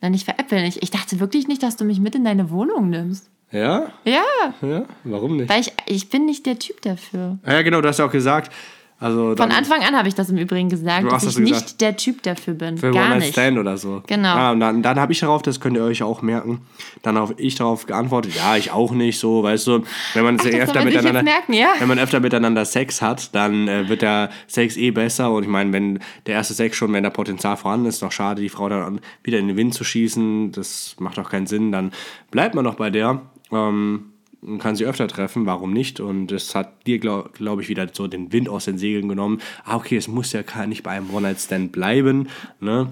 Nein, 0.00 0.12
nicht 0.12 0.24
veräppeln. 0.24 0.64
Ich, 0.64 0.82
ich 0.82 0.90
dachte 0.90 1.20
wirklich 1.20 1.46
nicht, 1.46 1.62
dass 1.62 1.76
du 1.76 1.84
mich 1.84 2.00
mit 2.00 2.16
in 2.16 2.24
deine 2.24 2.50
Wohnung 2.50 2.90
nimmst. 2.90 3.30
Ja? 3.50 3.86
Ja, 4.04 4.22
Ja? 4.62 4.84
Warum 5.04 5.36
nicht? 5.36 5.48
weil 5.48 5.60
ich, 5.60 5.72
ich 5.86 6.08
bin 6.10 6.26
nicht 6.26 6.44
der 6.46 6.58
Typ 6.58 6.82
dafür. 6.82 7.38
Ja, 7.46 7.62
genau, 7.62 7.80
du 7.80 7.88
hast 7.88 7.98
ja 7.98 8.06
auch 8.06 8.12
gesagt, 8.12 8.52
also 9.00 9.36
Von 9.36 9.52
Anfang 9.52 9.84
an 9.84 9.96
habe 9.96 10.08
ich 10.08 10.16
das 10.16 10.28
im 10.28 10.38
Übrigen 10.38 10.68
gesagt, 10.68 11.06
dass 11.06 11.12
hast 11.12 11.22
ich 11.22 11.28
das 11.28 11.38
nicht 11.38 11.52
gesagt. 11.52 11.80
der 11.80 11.96
Typ 11.96 12.20
dafür 12.24 12.54
bin. 12.54 12.78
für 12.78 12.90
Gar 12.90 13.14
nicht. 13.14 13.30
Stand 13.30 13.56
oder 13.56 13.76
so. 13.76 14.02
Genau. 14.08 14.34
Ah, 14.34 14.50
und 14.50 14.58
dann, 14.58 14.82
dann 14.82 14.98
habe 14.98 15.12
ich 15.12 15.20
darauf, 15.20 15.40
das 15.42 15.60
könnt 15.60 15.76
ihr 15.76 15.84
euch 15.84 16.02
auch 16.02 16.20
merken, 16.20 16.62
dann 17.02 17.16
habe 17.16 17.32
ich 17.38 17.54
darauf 17.54 17.86
geantwortet, 17.86 18.34
ja, 18.34 18.56
ich 18.56 18.72
auch 18.72 18.90
nicht, 18.90 19.20
so, 19.20 19.44
weißt 19.44 19.68
du, 19.68 19.84
wenn 20.14 20.24
man 20.24 20.36
Ach, 20.40 20.44
das 20.44 20.52
öfter 20.52 20.84
miteinander, 20.84 21.22
merken, 21.22 21.52
ja? 21.52 21.68
wenn 21.78 21.86
man 21.86 22.00
öfter 22.00 22.18
miteinander 22.18 22.64
Sex 22.64 23.00
hat, 23.00 23.32
dann 23.36 23.68
äh, 23.68 23.88
wird 23.88 24.02
der 24.02 24.30
Sex 24.48 24.76
eh 24.76 24.90
besser 24.90 25.30
und 25.30 25.44
ich 25.44 25.48
meine, 25.48 25.72
wenn 25.72 26.00
der 26.26 26.34
erste 26.34 26.54
Sex 26.54 26.76
schon, 26.76 26.92
wenn 26.92 27.04
da 27.04 27.10
Potenzial 27.10 27.56
vorhanden 27.56 27.86
ist, 27.86 27.96
ist 27.96 28.02
doch 28.02 28.10
schade, 28.10 28.42
die 28.42 28.48
Frau 28.48 28.68
dann 28.68 29.00
wieder 29.22 29.38
in 29.38 29.46
den 29.46 29.56
Wind 29.56 29.74
zu 29.74 29.84
schießen, 29.84 30.50
das 30.50 30.96
macht 30.98 31.18
doch 31.18 31.30
keinen 31.30 31.46
Sinn, 31.46 31.70
dann 31.70 31.92
bleibt 32.32 32.56
man 32.56 32.64
doch 32.64 32.74
bei 32.74 32.90
der. 32.90 33.22
Ähm, 33.52 34.12
kann 34.60 34.76
sie 34.76 34.86
öfter 34.86 35.08
treffen, 35.08 35.46
warum 35.46 35.72
nicht? 35.72 35.98
Und 35.98 36.30
es 36.30 36.54
hat 36.54 36.86
dir, 36.86 36.98
glaube 36.98 37.30
glaub 37.32 37.60
ich, 37.60 37.68
wieder 37.68 37.88
so 37.92 38.06
den 38.06 38.32
Wind 38.32 38.48
aus 38.48 38.66
den 38.66 38.78
Segeln 38.78 39.08
genommen. 39.08 39.40
Ah, 39.64 39.76
okay, 39.76 39.96
es 39.96 40.06
muss 40.06 40.32
ja 40.32 40.42
gar 40.42 40.66
nicht 40.66 40.84
bei 40.84 40.92
einem 40.92 41.12
One-Night-Stand 41.12 41.72
bleiben. 41.72 42.28
Ne? 42.60 42.88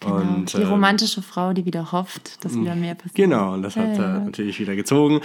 Genau. 0.00 0.16
Und, 0.16 0.52
die 0.52 0.58
ähm, 0.60 0.68
romantische 0.68 1.22
Frau, 1.22 1.54
die 1.54 1.64
wieder 1.64 1.92
hofft, 1.92 2.44
dass 2.44 2.54
wieder 2.54 2.74
mehr 2.74 2.94
passiert. 2.94 3.14
Genau, 3.14 3.54
und 3.54 3.62
das 3.62 3.76
hat 3.76 3.96
Ja, 3.96 4.18
äh, 4.18 4.24
natürlich 4.24 4.60
wieder 4.60 4.76
gezogen. 4.76 5.20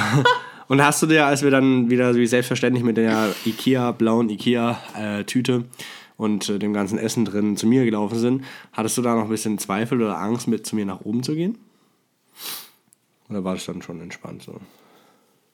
und 0.68 0.82
hast 0.82 1.00
du 1.02 1.06
dir, 1.06 1.26
als 1.26 1.42
wir 1.42 1.50
dann 1.52 1.90
wieder 1.90 2.16
wie 2.16 2.26
selbstverständlich 2.26 2.82
mit 2.82 2.96
der 2.96 3.32
Ikea, 3.46 3.92
blauen 3.92 4.28
Ikea-Tüte 4.28 5.64
und 6.16 6.48
äh, 6.48 6.58
dem 6.58 6.72
ganzen 6.72 6.98
Essen 6.98 7.24
drin 7.24 7.56
zu 7.56 7.68
mir 7.68 7.84
gelaufen 7.84 8.18
sind, 8.18 8.44
hattest 8.72 8.98
du 8.98 9.02
da 9.02 9.14
noch 9.14 9.24
ein 9.24 9.30
bisschen 9.30 9.58
Zweifel 9.58 10.02
oder 10.02 10.18
Angst, 10.18 10.48
mit 10.48 10.66
zu 10.66 10.74
mir 10.74 10.86
nach 10.86 11.02
oben 11.02 11.22
zu 11.22 11.36
gehen? 11.36 11.56
Oder 13.28 13.44
war 13.44 13.54
das 13.54 13.64
dann 13.66 13.82
schon 13.82 14.00
entspannt 14.00 14.42
so? 14.42 14.60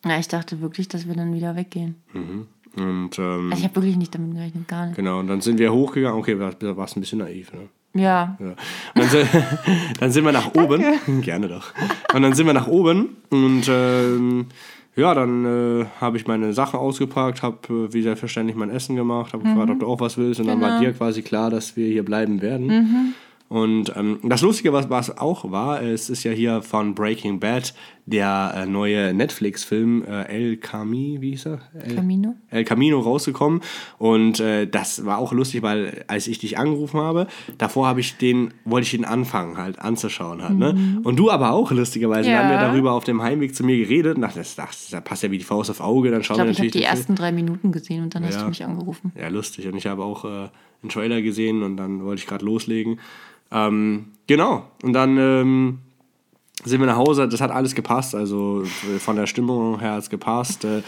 Ja, 0.05 0.19
ich 0.19 0.29
dachte 0.29 0.61
wirklich, 0.61 0.89
dass 0.89 1.07
wir 1.07 1.15
dann 1.15 1.35
wieder 1.35 1.57
weggehen. 1.57 1.97
Und 2.15 3.19
ähm, 3.19 3.50
Also 3.50 3.59
ich 3.59 3.65
habe 3.65 3.77
wirklich 3.77 3.97
nicht 3.97 4.15
damit 4.15 4.35
gerechnet, 4.35 4.69
gar 4.69 4.87
nicht. 4.87 4.97
genau, 4.97 5.19
und 5.21 5.27
dann 5.29 5.41
sind 5.41 5.59
wir 5.59 5.73
hochgegangen. 5.73 6.19
Okay, 6.19 6.39
war, 6.39 6.55
warst 6.77 6.97
ein 6.97 7.00
bisschen 7.00 7.19
naiv, 7.19 7.53
ne? 7.53 7.69
Ja. 7.93 8.37
Ja. 8.39 8.55
Dann, 8.95 9.09
sind, 9.09 9.29
dann 10.00 10.12
sind 10.12 10.25
wir 10.25 10.33
nach 10.33 10.55
oben. 10.55 10.83
Gerne 11.23 11.49
doch. 11.49 11.73
Und 12.15 12.23
dann 12.23 12.35
sind 12.35 12.47
wir 12.47 12.55
nach 12.55 12.69
oben 12.69 13.17
und 13.31 13.65
ähm, 13.69 14.47
ja, 14.97 15.15
dann 15.15 15.45
äh, 15.45 15.87
habe 16.00 16.17
ich 16.17 16.27
meine 16.27 16.53
Sachen 16.53 16.79
ausgepackt, 16.79 17.43
habe 17.43 17.59
äh, 17.89 17.93
wie 17.93 18.03
selbstverständlich 18.03 18.57
mein 18.57 18.71
Essen 18.71 18.97
gemacht, 18.97 19.33
habe 19.33 19.43
gefragt, 19.45 19.71
ob 19.71 19.81
du 19.81 19.87
auch 19.87 20.00
was 20.00 20.17
willst 20.19 20.41
und 20.41 20.47
dann 20.47 20.61
war 20.61 20.79
dir 20.81 20.93
quasi 20.93 21.23
klar, 21.23 21.50
dass 21.50 21.77
wir 21.77 21.87
hier 21.89 22.05
bleiben 22.05 22.41
werden. 22.43 23.15
Und 23.52 23.92
ähm, 23.97 24.21
das 24.23 24.42
Lustige, 24.42 24.73
was, 24.73 24.88
was 24.90 25.19
auch 25.19 25.50
war, 25.50 25.83
es 25.83 26.09
ist 26.09 26.23
ja 26.23 26.30
hier 26.30 26.62
von 26.62 26.95
Breaking 26.95 27.40
Bad 27.40 27.75
der 28.07 28.52
äh, 28.57 28.66
neue 28.66 29.12
Netflix-Film 29.12 30.04
äh, 30.04 30.23
El 30.28 30.57
Cami, 30.59 31.19
wie 31.21 31.30
hieß 31.30 31.47
er? 31.47 31.61
El, 31.75 31.97
Camino? 31.97 32.35
El 32.50 32.64
Camino 32.64 33.00
rausgekommen 33.00 33.61
und 33.99 34.38
äh, 34.38 34.69
das 34.69 35.04
war 35.04 35.19
auch 35.19 35.33
lustig, 35.33 35.62
weil 35.62 36.04
als 36.07 36.28
ich 36.28 36.38
dich 36.38 36.59
angerufen 36.59 37.00
habe, 37.00 37.26
davor 37.59 37.88
habe 37.88 37.99
ich 37.99 38.16
den, 38.19 38.54
wollte 38.64 38.85
ich 38.85 38.92
den 38.92 39.04
anfangen 39.04 39.57
halt 39.59 39.80
anzuschauen 39.80 40.42
halt, 40.42 40.57
ne? 40.57 41.00
Und 41.02 41.16
du 41.16 41.28
aber 41.33 41.50
auch 41.50 41.73
lustigerweise, 41.73 42.28
wir 42.28 42.37
Ja. 42.37 42.42
haben 42.45 42.50
ja 42.50 42.59
darüber 42.59 42.92
auf 42.92 43.02
dem 43.02 43.21
Heimweg 43.21 43.54
zu 43.57 43.64
mir 43.64 43.76
geredet 43.78 44.14
und 44.14 44.23
dachte, 44.23 44.38
das, 44.38 44.54
das, 44.54 44.90
das 44.90 45.02
passt 45.02 45.25
ja 45.25 45.30
wie 45.33 45.38
die 45.38 45.45
Faust 45.45 45.71
auf 45.71 45.80
Auge, 45.80 46.12
dann 46.12 46.21
Ich 46.21 46.26
schauen 46.28 46.37
wir 46.38 46.45
glaube, 46.45 46.52
ich 46.52 46.59
habe 46.59 46.66
natürlich 46.69 46.85
die 46.85 46.88
ersten 46.88 47.16
drei 47.16 47.33
Minuten 47.33 47.73
gesehen 47.73 48.04
und 48.04 48.14
dann 48.14 48.25
hast 48.25 48.37
Ja. 48.37 48.42
du 48.42 48.49
mich 48.49 48.64
angerufen. 48.64 49.11
Ja, 49.21 49.26
lustig. 49.26 49.66
Und 49.66 49.76
ich 49.76 49.87
habe 49.87 50.04
auch 50.04 50.25
äh, 50.25 50.49
einen 50.82 50.90
Trailer 50.90 51.22
gesehen 51.22 51.62
und 51.62 51.76
dann 51.76 52.04
wollte 52.04 52.20
ich 52.20 52.26
gerade 52.26 52.44
loslegen. 52.44 53.00
Ähm, 53.50 54.12
genau. 54.26 54.70
Und 54.82 54.92
dann 54.92 55.16
ähm, 55.18 55.78
sind 56.64 56.80
wir 56.80 56.87
nach 56.87 56.96
Hause. 56.96 57.28
Das 57.28 57.40
hat 57.40 57.50
alles 57.50 57.75
gepasst. 57.75 58.14
Also 58.14 58.64
von 58.99 59.16
der 59.16 59.26
Stimmung 59.26 59.80
her 59.80 59.92
hat 59.92 60.02
es 60.02 60.10
gepasst. 60.10 60.64
Äh, 60.64 60.82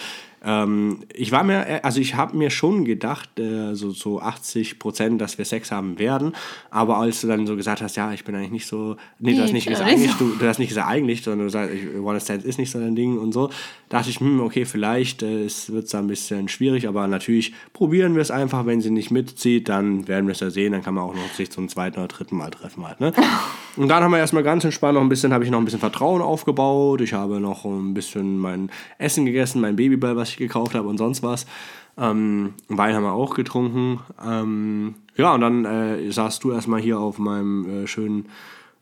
ähm, 0.45 1.01
ich 1.13 1.31
war 1.31 1.45
mir, 1.45 1.67
äh, 1.67 1.81
also 1.83 2.01
ich 2.01 2.17
habe 2.17 2.37
mir 2.37 2.51
schon 2.51 2.85
gedacht, 2.85 3.39
äh, 3.39 3.75
so, 3.75 3.93
so 3.93 4.21
80 4.21 4.79
Prozent, 4.81 5.21
dass 5.21 5.39
wir 5.39 5.45
Sex 5.45 5.71
haben 5.71 5.99
werden. 5.99 6.35
Aber 6.71 6.97
als 6.97 7.21
du 7.21 7.29
dann 7.29 7.47
so 7.47 7.55
gesagt 7.55 7.81
hast, 7.81 7.97
ja, 7.97 8.13
ich 8.13 8.25
bin 8.25 8.35
eigentlich 8.35 8.51
nicht 8.51 8.67
so, 8.67 8.97
nee, 9.21 9.35
du 9.35 9.43
hast 9.43 9.53
nicht 9.53 9.67
ich 9.67 9.73
gesagt 9.73 9.89
eigentlich, 9.89 10.13
du, 10.15 10.35
du 10.37 10.47
hast 10.47 10.59
nicht 10.59 10.71
gesagt 10.71 10.89
eigentlich, 10.89 11.23
sondern 11.23 11.47
du 11.47 11.51
sagst, 11.51 11.75
ich, 11.75 11.97
One 11.97 12.21
Stand 12.21 12.45
ist 12.45 12.59
nicht 12.59 12.71
so 12.71 12.81
dein 12.81 12.97
Ding 12.97 13.19
und 13.19 13.33
so. 13.33 13.51
dachte 13.89 14.11
ich, 14.11 14.19
hm, 14.19 14.41
okay, 14.41 14.65
vielleicht 14.65 15.23
äh, 15.23 15.43
wird 15.69 15.85
es 15.85 15.91
da 15.91 15.99
ein 16.01 16.09
bisschen 16.09 16.49
schwierig, 16.49 16.89
aber 16.89 17.07
natürlich 17.07 17.55
probieren 17.73 18.15
wir 18.15 18.23
es 18.23 18.33
einfach. 18.33 18.67
Wenn 18.67 18.81
sie 18.81 18.91
nicht 18.91 19.13
mitzieht, 19.13 19.69
dann 19.69 20.09
werden 20.09 20.27
wir 20.27 20.33
es 20.33 20.41
ja 20.41 20.51
sehen. 20.51 20.73
Dann 20.73 20.83
kann 20.83 20.95
man 20.95 21.05
auch 21.05 21.15
noch 21.15 21.33
sich 21.35 21.51
zum 21.51 21.69
zweiten 21.69 22.01
oder 22.01 22.09
dritten 22.09 22.37
Mal 22.37 22.51
treffen 22.51 22.87
halt. 22.87 23.01
Ne? 23.01 23.13
Und 23.77 23.89
dann 23.89 24.03
haben 24.03 24.11
wir 24.11 24.19
erstmal 24.19 24.43
ganz 24.43 24.65
entspannt 24.65 24.95
noch 24.95 25.01
ein 25.01 25.09
bisschen, 25.09 25.33
habe 25.33 25.45
ich 25.45 25.51
noch 25.51 25.59
ein 25.59 25.65
bisschen 25.65 25.81
Vertrauen 25.81 26.21
aufgebaut. 26.21 27.01
Ich 27.01 27.15
habe 27.15 27.41
noch 27.41 27.65
ein 27.65 27.95
bisschen 27.95 28.39
mein 28.39 28.71
Essen 28.99 29.25
gegessen, 29.25 29.61
mein 29.61 29.77
Babybell, 29.77 30.17
was 30.17 30.32
ich 30.33 30.39
gekauft 30.39 30.75
habe 30.75 30.89
und 30.89 30.99
sonst 30.99 31.23
was. 31.23 31.47
Ähm, 31.99 32.55
Wein 32.69 32.95
haben 32.95 33.05
wir 33.05 33.13
auch 33.13 33.35
getrunken. 33.35 34.01
Ähm, 34.25 34.95
ja, 35.17 35.35
und 35.35 35.41
dann 35.43 35.65
äh, 35.65 36.11
saßt 36.11 36.43
du 36.43 36.53
erstmal 36.53 36.81
hier 36.81 36.99
auf 36.99 37.19
meinem 37.19 37.85
äh, 37.85 37.87
schönen 37.87 38.27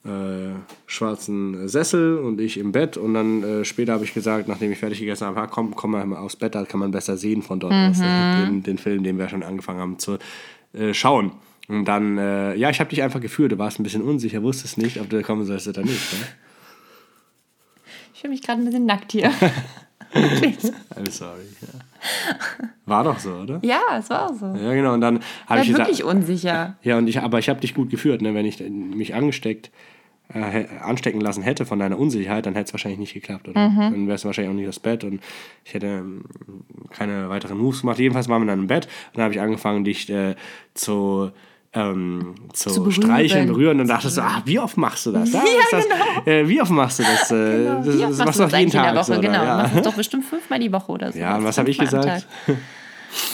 äh, 0.05 0.55
schwarzen 0.87 1.69
Sessel 1.69 2.19
und 2.19 2.41
ich 2.41 2.57
im 2.57 2.73
Bett. 2.73 2.97
Und 2.97 3.15
dann 3.15 3.43
äh, 3.43 3.65
später 3.65 3.93
habe 3.95 4.05
ich 4.05 4.15
gesagt, 4.15 4.49
nachdem 4.49 4.71
ich 4.73 4.79
fertig 4.79 5.01
gegessen 5.01 5.27
habe, 5.27 5.41
"Ah, 5.41 5.47
komm, 5.47 5.75
komm 5.75 5.91
mal 5.91 6.17
aufs 6.17 6.37
Bett, 6.37 6.55
da 6.55 6.65
kann 6.65 6.81
man 6.81 6.91
besser 6.93 7.17
sehen 7.17 7.43
von 7.43 7.59
dort 7.61 7.73
aus, 7.73 8.01
äh, 8.01 8.47
den, 8.47 8.63
den 8.63 8.79
Film, 8.79 9.03
den 9.03 9.19
wir 9.19 9.29
schon 9.29 9.43
angefangen 9.43 9.81
haben 9.81 9.99
zu 9.99 10.19
äh, 10.73 10.95
schauen. 10.95 11.33
Und 11.69 11.85
dann, 11.85 12.17
äh, 12.19 12.55
ja, 12.57 12.71
ich 12.71 12.81
habe 12.81 12.91
dich 12.91 13.03
einfach 13.03 13.21
geführt. 13.21 13.53
Du 13.53 13.59
warst 13.59 13.79
ein 13.79 13.83
bisschen 13.83 14.03
unsicher, 14.03 14.43
wusstest 14.43 14.79
nicht, 14.79 15.01
ob 15.01 15.11
du 15.11 15.21
kommen 15.23 15.45
sollst 15.45 15.69
oder 15.69 15.83
nicht. 15.83 16.13
Ne? 16.13 16.19
Ich 18.15 18.21
fühle 18.21 18.33
mich 18.33 18.43
gerade 18.43 18.61
ein 18.61 18.65
bisschen 18.65 18.87
nackt 18.87 19.13
hier. 19.13 19.33
I'm 20.15 21.11
sorry. 21.11 21.43
Ja. 21.61 22.69
War 22.87 23.05
doch 23.05 23.19
so, 23.19 23.31
oder? 23.35 23.61
ja, 23.63 23.81
es 23.99 24.11
war 24.11 24.35
so. 24.35 24.47
Ja, 24.47 24.75
genau. 24.75 24.95
Und 24.95 25.01
dann 25.01 25.17
Ich 25.19 25.49
habe 25.51 25.61
ich 25.63 25.69
wirklich 25.69 25.99
gesagt, 25.99 26.15
unsicher. 26.15 26.77
ja, 26.83 26.99
und 26.99 27.07
ich, 27.09 27.21
aber 27.21 27.39
ich 27.39 27.49
habe 27.49 27.61
dich 27.61 27.75
gut 27.75 27.91
geführt, 27.91 28.21
ne? 28.23 28.35
Wenn 28.35 28.47
ich 28.47 28.59
mich 28.61 29.15
angesteckt, 29.15 29.71
äh, 30.33 30.65
anstecken 30.81 31.21
lassen 31.21 31.43
hätte 31.43 31.65
von 31.67 31.79
deiner 31.79 31.99
Unsicherheit, 31.99 32.47
dann 32.47 32.55
hätte 32.55 32.67
es 32.69 32.73
wahrscheinlich 32.73 32.99
nicht 33.01 33.15
geklappt, 33.15 33.49
oder? 33.49 33.61
Dann 33.69 34.07
wäre 34.07 34.15
es 34.17 34.25
wahrscheinlich 34.25 34.51
auch 34.51 34.57
nicht 34.57 34.69
das 34.69 34.79
Bett 34.81 35.05
und 35.05 35.21
ich 35.65 35.75
hätte 35.75 35.87
ähm, 35.87 36.25
keine 36.91 37.29
weiteren 37.29 37.59
Moves 37.59 37.81
gemacht. 37.81 37.99
Jedenfalls 37.99 38.29
waren 38.29 38.43
wir 38.43 38.47
dann 38.47 38.61
im 38.61 38.67
Bett 38.69 38.87
und 38.87 39.17
dann 39.19 39.25
habe 39.25 39.35
ich 39.35 39.41
angefangen, 39.41 39.85
dich 39.85 40.09
äh, 40.11 40.35
zu 40.75 41.31
ähm, 41.73 42.35
zu, 42.53 42.75
berühren. 42.75 42.93
streicheln, 42.93 43.47
berühren 43.49 43.81
und 43.81 43.89
dachte 43.89 44.09
so, 44.11 44.21
ah, 44.23 44.43
wie 44.45 44.59
oft 44.59 44.77
machst 44.77 45.07
du 45.07 45.13
das? 45.13 45.33
Ah, 45.35 45.43
ist 45.43 45.73
das 45.73 46.27
äh, 46.27 46.49
wie 46.49 46.61
oft 46.61 46.71
machst 46.73 46.99
du 46.99 47.03
das? 47.05 47.31
Äh, 47.31 47.35
Genau. 47.35 47.83
das, 47.85 47.99
das 48.17 48.19
machst 48.27 48.41
du 48.41 48.45
doch 48.45 48.59
jeden 48.59 48.71
Tag. 48.73 48.95
Woche? 48.95 49.15
so, 49.15 49.21
genau, 49.21 49.45
ja. 49.45 49.57
machst 49.59 49.77
du 49.77 49.81
doch 49.83 49.95
bestimmt 49.95 50.25
fünfmal 50.25 50.59
die 50.59 50.73
Woche 50.73 50.91
oder 50.91 51.13
so. 51.13 51.19
Ja, 51.19 51.37
und 51.37 51.45
was 51.45 51.59
habe 51.59 51.71
ich 51.71 51.79
gesagt? 51.79 52.27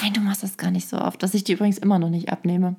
Nein, 0.02 0.12
du 0.12 0.20
machst 0.20 0.42
das 0.42 0.56
gar 0.56 0.70
nicht 0.70 0.88
so 0.88 0.98
oft, 0.98 1.22
dass 1.22 1.32
ich 1.34 1.44
die 1.44 1.52
übrigens 1.52 1.78
immer 1.78 1.98
noch 1.98 2.10
nicht 2.10 2.28
abnehme. 2.30 2.76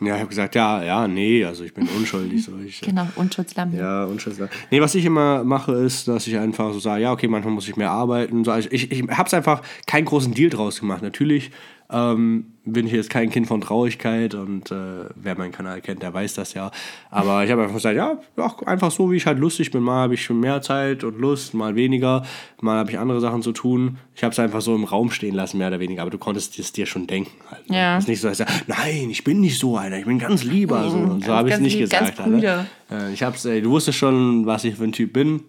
Ja, 0.00 0.14
ich 0.14 0.20
habe 0.20 0.28
gesagt, 0.28 0.54
ja, 0.54 0.82
ja, 0.84 1.08
nee, 1.08 1.44
also 1.44 1.64
ich 1.64 1.74
bin 1.74 1.88
unschuldig. 1.88 2.44
So. 2.44 2.52
Ich, 2.64 2.80
Genau, 2.80 3.08
Unschuldslamm. 3.16 3.74
Ja, 3.74 4.04
unschuldig. 4.04 4.48
Nee, 4.70 4.80
was 4.80 4.94
ich 4.94 5.04
immer 5.04 5.42
mache, 5.42 5.72
ist, 5.72 6.06
dass 6.06 6.26
ich 6.28 6.38
einfach 6.38 6.72
so 6.72 6.78
sage, 6.78 7.02
ja, 7.02 7.12
okay, 7.12 7.26
manchmal 7.26 7.52
muss 7.52 7.68
ich 7.68 7.76
mehr 7.76 7.90
arbeiten. 7.90 8.44
So, 8.44 8.52
also 8.52 8.68
ich 8.70 8.92
ich 8.92 9.02
habe 9.08 9.26
es 9.26 9.34
einfach 9.34 9.62
keinen 9.86 10.04
großen 10.04 10.32
Deal 10.34 10.50
draus 10.50 10.78
gemacht. 10.78 11.02
Natürlich 11.02 11.50
ähm, 11.90 12.52
bin 12.64 12.86
ich 12.86 12.92
jetzt 12.92 13.08
kein 13.08 13.30
Kind 13.30 13.46
von 13.46 13.62
Traurigkeit 13.62 14.34
und 14.34 14.70
äh, 14.70 15.06
wer 15.14 15.38
meinen 15.38 15.52
Kanal 15.52 15.80
kennt, 15.80 16.02
der 16.02 16.12
weiß 16.12 16.34
das 16.34 16.52
ja. 16.52 16.70
Aber 17.10 17.44
ich 17.44 17.50
habe 17.50 17.62
einfach 17.62 17.76
gesagt, 17.76 17.96
ja, 17.96 18.18
ja, 18.36 18.56
einfach 18.66 18.90
so, 18.90 19.10
wie 19.10 19.16
ich 19.16 19.24
halt 19.24 19.38
lustig 19.38 19.70
bin. 19.70 19.82
Mal 19.82 20.02
habe 20.02 20.14
ich 20.14 20.22
schon 20.22 20.38
mehr 20.38 20.60
Zeit 20.60 21.02
und 21.02 21.18
Lust, 21.18 21.54
mal 21.54 21.76
weniger. 21.76 22.24
Mal 22.60 22.78
habe 22.78 22.90
ich 22.90 22.98
andere 22.98 23.20
Sachen 23.20 23.42
zu 23.42 23.52
tun. 23.52 23.96
Ich 24.14 24.22
habe 24.22 24.32
es 24.32 24.38
einfach 24.38 24.60
so 24.60 24.74
im 24.74 24.84
Raum 24.84 25.10
stehen 25.10 25.34
lassen, 25.34 25.58
mehr 25.58 25.68
oder 25.68 25.80
weniger. 25.80 26.02
Aber 26.02 26.10
du 26.10 26.18
konntest 26.18 26.58
es 26.58 26.72
dir 26.72 26.84
schon 26.84 27.06
denken. 27.06 27.32
Halt, 27.50 27.70
ne? 27.70 27.76
Ja. 27.76 27.96
Es 27.96 28.04
ist 28.04 28.08
nicht 28.08 28.20
so, 28.20 28.28
dass 28.28 28.40
ich 28.40 28.46
sage, 28.46 28.64
nein, 28.66 29.08
ich 29.10 29.24
bin 29.24 29.40
nicht 29.40 29.58
so 29.58 29.78
einer, 29.78 29.98
ich 29.98 30.04
bin 30.04 30.18
ganz 30.18 30.44
lieber. 30.44 30.90
So, 30.90 30.90
so 30.90 31.06
ganz, 31.06 31.28
habe 31.28 31.48
ich 31.48 31.54
es 31.54 31.60
nicht 31.60 31.78
lieb, 31.78 31.84
gesagt. 31.84 32.18
Brüder. 32.18 32.66
Äh, 32.90 33.14
ich 33.14 33.22
hab's, 33.22 33.46
ey, 33.46 33.62
du 33.62 33.70
wusstest 33.70 33.96
schon, 33.96 34.44
was 34.44 34.64
ich 34.64 34.74
für 34.74 34.84
ein 34.84 34.92
Typ 34.92 35.14
bin. 35.14 35.40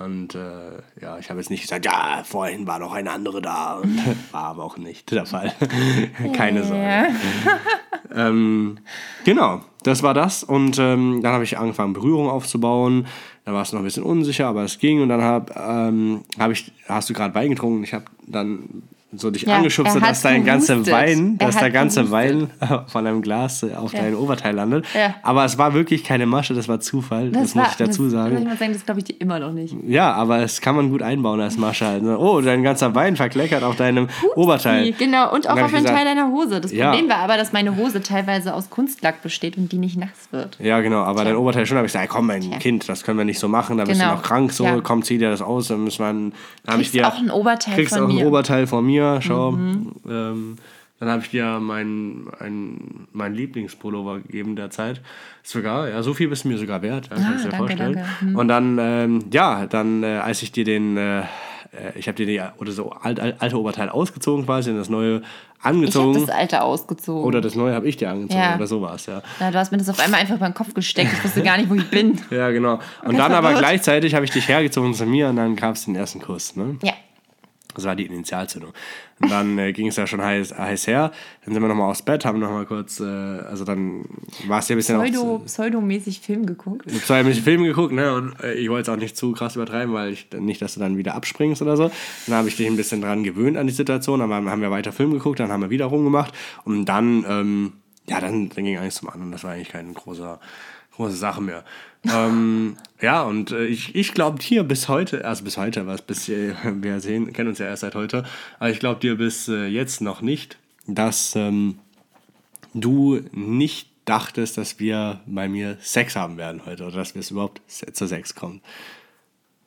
Und 0.00 0.34
äh, 0.34 1.02
ja, 1.02 1.18
ich 1.18 1.28
habe 1.28 1.40
jetzt 1.40 1.50
nicht 1.50 1.60
gesagt, 1.60 1.84
ja, 1.84 2.22
vorhin 2.24 2.66
war 2.66 2.78
noch 2.78 2.94
eine 2.94 3.10
andere 3.10 3.42
da. 3.42 3.74
Und 3.74 4.00
war 4.32 4.44
aber 4.44 4.64
auch 4.64 4.78
nicht 4.78 5.10
der 5.10 5.26
Fall. 5.26 5.52
Keine 6.32 6.64
Sorge. 6.64 7.08
Ähm, 8.14 8.78
genau, 9.24 9.60
das 9.82 10.02
war 10.02 10.14
das. 10.14 10.42
Und 10.42 10.78
ähm, 10.78 11.20
dann 11.22 11.32
habe 11.34 11.44
ich 11.44 11.58
angefangen, 11.58 11.92
Berührung 11.92 12.30
aufzubauen. 12.30 13.06
Da 13.44 13.52
war 13.52 13.60
es 13.60 13.72
noch 13.72 13.80
ein 13.80 13.84
bisschen 13.84 14.02
unsicher, 14.02 14.46
aber 14.46 14.64
es 14.64 14.78
ging. 14.78 15.02
Und 15.02 15.10
dann 15.10 15.20
hab, 15.20 15.54
ähm, 15.54 16.22
hab 16.38 16.50
ich, 16.50 16.72
hast 16.88 17.10
du 17.10 17.14
gerade 17.14 17.34
Wein 17.34 17.50
getrunken. 17.50 17.84
Ich 17.84 17.92
habe 17.92 18.06
dann 18.26 18.82
so 19.12 19.30
dich 19.30 19.42
Ja, 19.42 19.56
angeschubst, 19.56 19.94
hat 19.96 20.02
dass 20.02 20.22
dein 20.22 20.44
ganzer. 20.44 20.86
Wein, 20.86 21.36
dass 21.38 21.56
der 21.58 21.70
ganze 21.70 22.04
gehustet. 22.04 22.50
Wein 22.60 22.84
von 22.86 23.04
deinem 23.04 23.22
Glas 23.22 23.62
äh, 23.64 23.74
auf 23.74 23.90
dein 23.92 24.14
Oberteil 24.14 24.54
landet. 24.54 24.84
Ja. 24.94 25.14
Aber 25.22 25.44
es 25.44 25.58
war 25.58 25.74
wirklich 25.74 26.04
keine 26.04 26.26
Masche, 26.26 26.54
das 26.54 26.68
war 26.68 26.78
Zufall. 26.80 27.30
Das, 27.30 27.54
muss 27.54 27.68
ich 27.72 27.76
dazu 27.76 28.04
das, 28.04 28.12
sagen. 28.12 28.38
Ich 28.38 28.44
muss 28.48 28.58
sagen, 28.58 28.72
das 28.72 28.84
glaube 28.84 29.00
ich 29.00 29.04
dir 29.04 29.16
immer 29.20 29.38
noch 29.40 29.52
nicht. 29.52 29.74
Ja, 29.86 30.12
aber 30.12 30.38
es 30.42 30.60
kann 30.60 30.76
man 30.76 30.90
gut 30.90 31.02
einbauen 31.02 31.40
als 31.40 31.56
Masche. 31.58 31.98
Ne? 32.00 32.16
Oh, 32.18 32.40
dein 32.40 32.62
ganzer 32.62 32.94
Wein 32.94 33.16
verkleckert 33.16 33.62
auf 33.64 33.76
deinem 33.76 34.08
Oberteil. 34.36 34.92
Genau, 34.92 35.32
und 35.34 35.48
auch 35.48 35.56
hab 35.56 35.64
auf 35.64 35.72
gesagt, 35.72 35.88
Teil 35.94 36.04
deiner 36.04 36.28
Hose. 36.28 36.60
Das 36.60 36.72
Ja. 36.72 36.90
Problem 36.92 37.08
war 37.10 37.18
aber, 37.18 37.36
dass 37.36 37.52
meine 37.52 37.76
Hose 37.76 38.02
teilweise 38.02 38.54
aus 38.54 38.70
Kunstlack 38.70 39.22
besteht 39.22 39.56
und 39.56 39.72
die 39.72 39.78
nicht 39.78 39.96
nass 39.98 40.08
wird. 40.30 40.56
Ja, 40.60 40.80
genau, 40.80 40.98
aber 41.02 41.24
dein 41.24 41.36
Oberteil 41.36 41.66
schon, 41.66 41.76
habe 41.78 41.86
ich 41.86 41.92
gesagt, 41.92 42.10
komm, 42.10 42.26
mein 42.28 42.58
Kind, 42.60 42.88
das 42.88 43.02
können 43.02 43.18
wir 43.18 43.24
nicht 43.24 43.38
so 43.40 43.48
machen, 43.48 43.76
da 43.76 43.84
bist 43.84 44.00
Genau. 44.00 44.12
du 44.12 44.16
noch 44.18 44.22
krank, 44.22 44.52
so, 44.52 44.64
Ja. 44.64 44.80
komm, 44.82 45.02
zieh 45.02 45.18
dir 45.18 45.30
das 45.30 45.42
aus, 45.42 45.68
dann 45.68 45.82
müssen 45.84 45.98
wir, 45.98 46.12
dann 46.12 46.32
habe 46.68 46.82
ich 46.82 46.92
dir, 46.92 47.08
auch 47.08 47.18
ein 47.18 47.30
Oberteil 47.30 47.74
kriegst 47.74 47.94
von 47.96 48.04
auch 48.06 48.08
ein. 48.10 48.26
Oberteil 48.26 48.66
von 48.66 48.84
mir, 48.86 48.99
schau, 49.20 49.52
ähm, 50.08 50.56
dann 50.98 51.08
habe 51.08 51.22
ich 51.22 51.30
dir 51.30 51.58
mein, 51.60 52.26
ein, 52.40 53.06
mein 53.12 53.34
Lieblingspullover 53.34 54.20
gegeben 54.20 54.54
derzeit, 54.56 55.00
sogar, 55.42 55.88
ja, 55.88 56.02
so 56.02 56.12
viel 56.14 56.28
bist 56.28 56.44
du 56.44 56.48
mir 56.48 56.58
sogar 56.58 56.82
wert, 56.82 57.08
ja, 57.10 57.16
kannst 57.16 57.44
du 57.44 57.48
dir 57.48 57.54
Ah, 57.54 57.58
danke, 57.58 57.58
vorstellen. 57.58 57.94
danke. 57.94 58.20
Hm. 58.20 58.36
Und 58.36 58.48
dann, 58.48 58.78
ähm, 58.78 59.24
ja, 59.32 59.66
dann, 59.66 60.02
äh, 60.02 60.18
als 60.18 60.42
ich 60.42 60.52
dir 60.52 60.64
den, 60.64 60.96
äh, 60.98 61.20
äh, 61.20 61.24
ich 61.94 62.06
habe 62.08 62.16
dir 62.16 62.26
die, 62.26 62.40
oder 62.60 62.72
so 62.72 62.90
alt, 62.90 63.18
alt, 63.20 63.36
alte 63.40 63.58
Oberteil 63.58 63.88
ausgezogen 63.88 64.44
quasi 64.44 64.70
und 64.70 64.76
das 64.76 64.90
neue 64.90 65.22
Ich 65.22 65.64
habe 65.64 65.76
angezogen. 65.76 66.20
das 66.20 66.28
alte 66.28 66.62
ausgezogen. 66.62 67.24
oder 67.24 67.40
das 67.40 67.54
neue 67.54 67.74
habe 67.74 67.88
ich 67.88 67.96
dir 67.96 68.10
angezogen 68.10 68.38
Ja. 68.42 68.56
oder 68.56 68.66
so 68.66 68.82
war 68.82 68.94
es, 68.96 69.06
ja. 69.06 69.22
Na, 69.38 69.50
du 69.50 69.56
hast 69.58 69.72
mir 69.72 69.78
das 69.78 69.88
auf 69.88 70.00
einmal 70.00 70.20
einfach 70.20 70.36
beim 70.38 70.52
Kopf 70.52 70.74
gesteckt. 70.74 71.12
Ich 71.14 71.24
wusste 71.24 71.42
gar 71.42 71.56
nicht, 71.56 71.70
wo 71.70 71.74
ich 71.76 71.88
bin. 71.88 72.18
Ja, 72.30 72.50
genau. 72.50 72.74
Und 72.74 72.80
Okay, 73.06 73.16
dann 73.16 73.32
aber 73.40 73.54
gleichzeitig 73.54 74.14
habe 74.14 74.26
ich 74.26 74.30
dich 74.32 74.48
hergezogen 74.48 74.92
zu 74.92 75.06
mir 75.06 75.28
und 75.30 75.36
dann 75.36 75.56
gab 75.56 75.76
es 75.76 75.86
den 75.86 75.96
ersten 75.96 76.20
Kuss. 76.20 76.56
Ne? 76.56 76.76
Ja. 76.82 76.92
Das 77.74 77.84
war 77.84 77.96
die 77.96 78.06
Initialzündung. 78.06 78.72
Und 79.20 79.30
dann 79.30 79.58
äh, 79.58 79.72
ging 79.72 79.88
es 79.88 79.96
ja 79.96 80.06
schon 80.06 80.22
heiß, 80.22 80.56
heiß 80.56 80.86
her. 80.86 81.12
Dann 81.44 81.54
sind 81.54 81.62
wir 81.62 81.68
nochmal 81.68 81.90
aufs 81.90 82.02
Bett, 82.02 82.24
haben 82.24 82.38
nochmal 82.38 82.66
kurz, 82.66 83.00
äh, 83.00 83.04
also 83.04 83.64
dann 83.64 84.04
war 84.46 84.60
es 84.60 84.68
ja 84.68 84.74
ein 84.74 84.78
bisschen 84.78 85.00
Pseudo, 85.00 85.36
auch. 85.36 85.44
pseudomäßig 85.44 86.20
Film 86.20 86.46
geguckt. 86.46 86.86
Ich 86.86 86.94
habe 86.94 87.04
zwei 87.04 87.20
ein 87.20 87.32
Film 87.34 87.64
geguckt, 87.64 87.92
ne? 87.92 88.14
Und 88.14 88.40
äh, 88.42 88.54
ich 88.54 88.68
wollte 88.70 88.90
es 88.90 88.96
auch 88.96 89.00
nicht 89.00 89.16
zu 89.16 89.32
krass 89.32 89.56
übertreiben, 89.56 89.94
weil 89.94 90.12
ich 90.12 90.28
nicht, 90.38 90.62
dass 90.62 90.74
du 90.74 90.80
dann 90.80 90.96
wieder 90.96 91.14
abspringst 91.14 91.60
oder 91.62 91.76
so. 91.76 91.90
Dann 92.26 92.36
habe 92.36 92.48
ich 92.48 92.56
dich 92.56 92.66
ein 92.66 92.76
bisschen 92.76 93.02
dran 93.02 93.22
gewöhnt 93.22 93.56
an 93.56 93.66
die 93.66 93.72
Situation. 93.72 94.20
Dann 94.20 94.32
haben 94.32 94.62
wir 94.62 94.70
weiter 94.70 94.92
Film 94.92 95.12
geguckt, 95.12 95.40
dann 95.40 95.52
haben 95.52 95.62
wir 95.62 95.70
wieder 95.70 95.86
rumgemacht. 95.86 96.34
Und 96.64 96.86
dann, 96.86 97.24
ähm, 97.28 97.72
ja, 98.08 98.20
dann, 98.20 98.48
dann 98.48 98.64
ging 98.64 98.78
alles 98.78 98.96
zum 98.96 99.08
anderen. 99.10 99.32
Das 99.32 99.44
war 99.44 99.52
eigentlich 99.52 99.68
keine 99.68 99.92
große, 99.92 100.38
große 100.92 101.16
Sache 101.16 101.40
mehr. 101.40 101.64
ähm, 102.04 102.76
ja, 103.00 103.22
und 103.22 103.52
äh, 103.52 103.66
ich, 103.66 103.94
ich 103.94 104.12
glaube 104.14 104.38
dir 104.38 104.64
bis 104.64 104.88
heute, 104.88 105.24
also 105.24 105.44
bis 105.44 105.56
heute, 105.56 105.86
was 105.86 106.02
bis 106.02 106.28
äh, 106.28 106.54
wir 106.64 107.00
sehen, 107.00 107.32
kennen 107.32 107.48
uns 107.48 107.58
ja 107.58 107.66
erst 107.66 107.82
seit 107.82 107.94
heute, 107.94 108.24
aber 108.58 108.70
ich 108.70 108.80
glaube 108.80 109.00
dir 109.00 109.16
bis 109.16 109.48
äh, 109.48 109.66
jetzt 109.66 110.00
noch 110.00 110.22
nicht, 110.22 110.58
dass 110.86 111.34
ähm, 111.36 111.78
du 112.74 113.20
nicht 113.32 113.90
dachtest, 114.04 114.58
dass 114.58 114.80
wir 114.80 115.20
bei 115.26 115.48
mir 115.48 115.76
Sex 115.80 116.16
haben 116.16 116.36
werden 116.36 116.66
heute 116.66 116.84
oder 116.84 116.96
dass 116.96 117.14
wir 117.14 117.20
es 117.20 117.30
überhaupt 117.30 117.60
zu 117.68 118.06
Sex 118.06 118.34
kommen. 118.34 118.60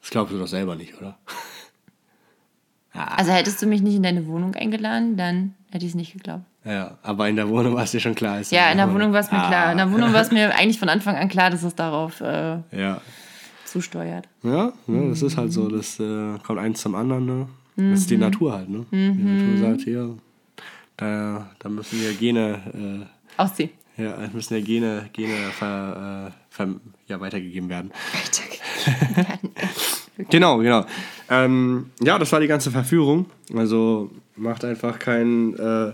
Das 0.01 0.09
glaubst 0.09 0.33
du 0.33 0.39
doch 0.39 0.47
selber 0.47 0.75
nicht, 0.75 0.97
oder? 0.97 1.17
Also 2.93 3.31
hättest 3.31 3.61
du 3.61 3.65
mich 3.67 3.81
nicht 3.81 3.95
in 3.95 4.03
deine 4.03 4.27
Wohnung 4.27 4.53
eingeladen, 4.55 5.17
dann 5.17 5.53
hätte 5.71 5.85
ich 5.85 5.91
es 5.91 5.95
nicht 5.95 6.13
geglaubt. 6.13 6.43
Ja, 6.65 6.97
aber 7.01 7.27
in 7.27 7.35
der 7.35 7.49
Wohnung 7.49 7.73
war 7.75 7.83
es 7.83 7.91
dir 7.91 7.99
schon 7.99 8.15
klar. 8.15 8.39
ist 8.39 8.51
Ja, 8.51 8.71
in 8.71 8.77
der 8.77 8.93
Wohnung 8.93 9.11
war 9.13 9.19
es 9.19 9.31
mir 9.31 9.41
Ah. 9.43 9.47
klar. 9.47 9.71
In 9.71 9.77
der 9.79 9.91
Wohnung 9.91 10.13
war 10.13 10.21
es 10.21 10.31
mir 10.31 10.55
eigentlich 10.55 10.79
von 10.79 10.89
Anfang 10.89 11.15
an 11.15 11.27
klar, 11.27 11.49
dass 11.49 11.63
es 11.63 11.75
darauf 11.75 12.21
äh, 12.21 12.57
Ja. 12.71 13.01
zusteuert. 13.65 14.29
Ja, 14.43 14.71
ne, 14.87 15.09
das 15.09 15.21
ist 15.23 15.35
halt 15.37 15.51
so, 15.51 15.67
das 15.67 15.99
äh, 15.99 16.37
kommt 16.43 16.59
eins 16.59 16.81
zum 16.81 16.95
anderen. 16.95 17.25
Ne? 17.25 17.47
Das 17.75 18.01
ist 18.01 18.09
die 18.11 18.17
Natur 18.17 18.53
halt. 18.53 18.69
Ne? 18.69 18.85
Die 18.91 18.97
Natur 19.23 19.57
sagt 19.57 19.81
hier, 19.81 20.15
da, 20.95 21.49
da 21.59 21.69
müssen 21.69 21.99
wir 21.99 22.13
Gene, 22.13 23.07
Ausziehen. 23.35 23.71
äh, 23.97 24.03
ja, 24.03 24.15
müssen 24.31 24.53
ja 24.53 24.61
Gene, 24.63 25.09
Gene 25.11 25.33
ver, 25.57 26.27
äh, 26.27 26.31
ver, 26.49 26.67
ja, 27.07 27.19
weitergegeben 27.19 27.67
werden. 27.69 27.91
Genau, 30.29 30.57
genau. 30.59 30.85
Ähm, 31.29 31.89
ja, 32.01 32.19
das 32.19 32.31
war 32.31 32.39
die 32.39 32.47
ganze 32.47 32.71
Verführung. 32.71 33.25
Also 33.55 34.11
macht 34.35 34.63
einfach 34.65 34.99
keinen 34.99 35.57
äh, 35.57 35.93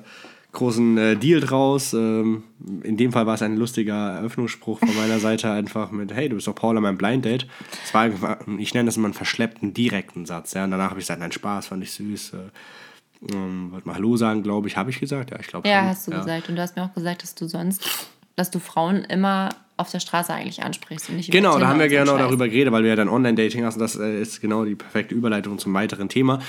großen 0.52 0.98
äh, 0.98 1.16
Deal 1.16 1.40
draus. 1.40 1.94
Ähm, 1.94 2.44
in 2.84 2.98
dem 2.98 3.12
Fall 3.12 3.26
war 3.26 3.36
es 3.36 3.42
ein 3.42 3.56
lustiger 3.56 4.14
Eröffnungsspruch 4.16 4.80
von 4.80 4.96
meiner 4.96 5.20
Seite 5.20 5.52
einfach 5.52 5.92
mit, 5.92 6.14
hey, 6.14 6.28
du 6.30 6.36
bist 6.36 6.48
doch 6.48 6.56
Paula, 6.56 6.82
mein 6.82 6.98
Blind 6.98 7.24
Date. 7.26 7.48
Das 7.84 7.94
war, 7.94 8.40
ich 8.58 8.74
nenne 8.74 8.88
das 8.88 8.98
immer 8.98 9.06
einen 9.06 9.14
verschleppten, 9.14 9.74
direkten 9.74 10.26
Satz. 10.26 10.54
Ja? 10.54 10.64
Und 10.66 10.72
danach 10.72 10.90
habe 10.90 11.00
ich 11.00 11.06
gesagt, 11.06 11.20
nein, 11.22 11.32
Spaß, 11.32 11.68
fand 11.68 11.84
ich 11.84 11.92
süß. 11.92 12.34
Äh, 12.34 12.38
ähm, 13.34 13.72
wollte 13.72 13.88
mal 13.88 13.96
Hallo 13.96 14.18
sagen, 14.18 14.44
glaube 14.44 14.68
ich. 14.68 14.78
Habe 14.78 14.90
ich 14.90 15.00
gesagt? 15.00 15.32
Ja, 15.32 15.40
ich 15.40 15.48
glaube 15.48 15.68
Ja, 15.68 15.80
schon. 15.80 15.88
hast 15.90 16.08
du 16.08 16.12
gesagt. 16.12 16.50
Und 16.50 16.56
du 16.56 16.62
hast 16.62 16.76
mir 16.76 16.84
auch 16.84 16.94
gesagt, 16.94 17.24
dass 17.24 17.36
du 17.36 17.48
sonst, 17.48 18.08
dass 18.36 18.50
du 18.52 18.60
Frauen 18.60 19.04
immer 19.06 19.50
auf 19.80 19.90
der 19.92 20.00
Straße 20.00 20.34
eigentlich 20.34 20.64
ansprichst 20.64 21.10
und 21.10 21.16
nicht 21.16 21.32
Genau, 21.32 21.58
da 21.58 21.68
haben 21.68 21.80
wir 21.80 21.88
genau 21.88 22.18
darüber 22.18 22.48
geredet, 22.48 22.74
weil 22.74 22.84
wir 22.84 22.90
ja 22.90 22.96
dann 22.96 23.10
Online-Dating 23.10 23.64
hast 23.64 23.76
und 23.76 23.82
das 23.82 23.96
äh, 23.96 24.22
ist 24.22 24.42
genau 24.42 24.66
die 24.66 24.76
perfekte 24.76 25.16
Überleitung 25.16 25.58
zum 25.58 25.74
weiteren 25.74 26.10
Thema. 26.10 26.40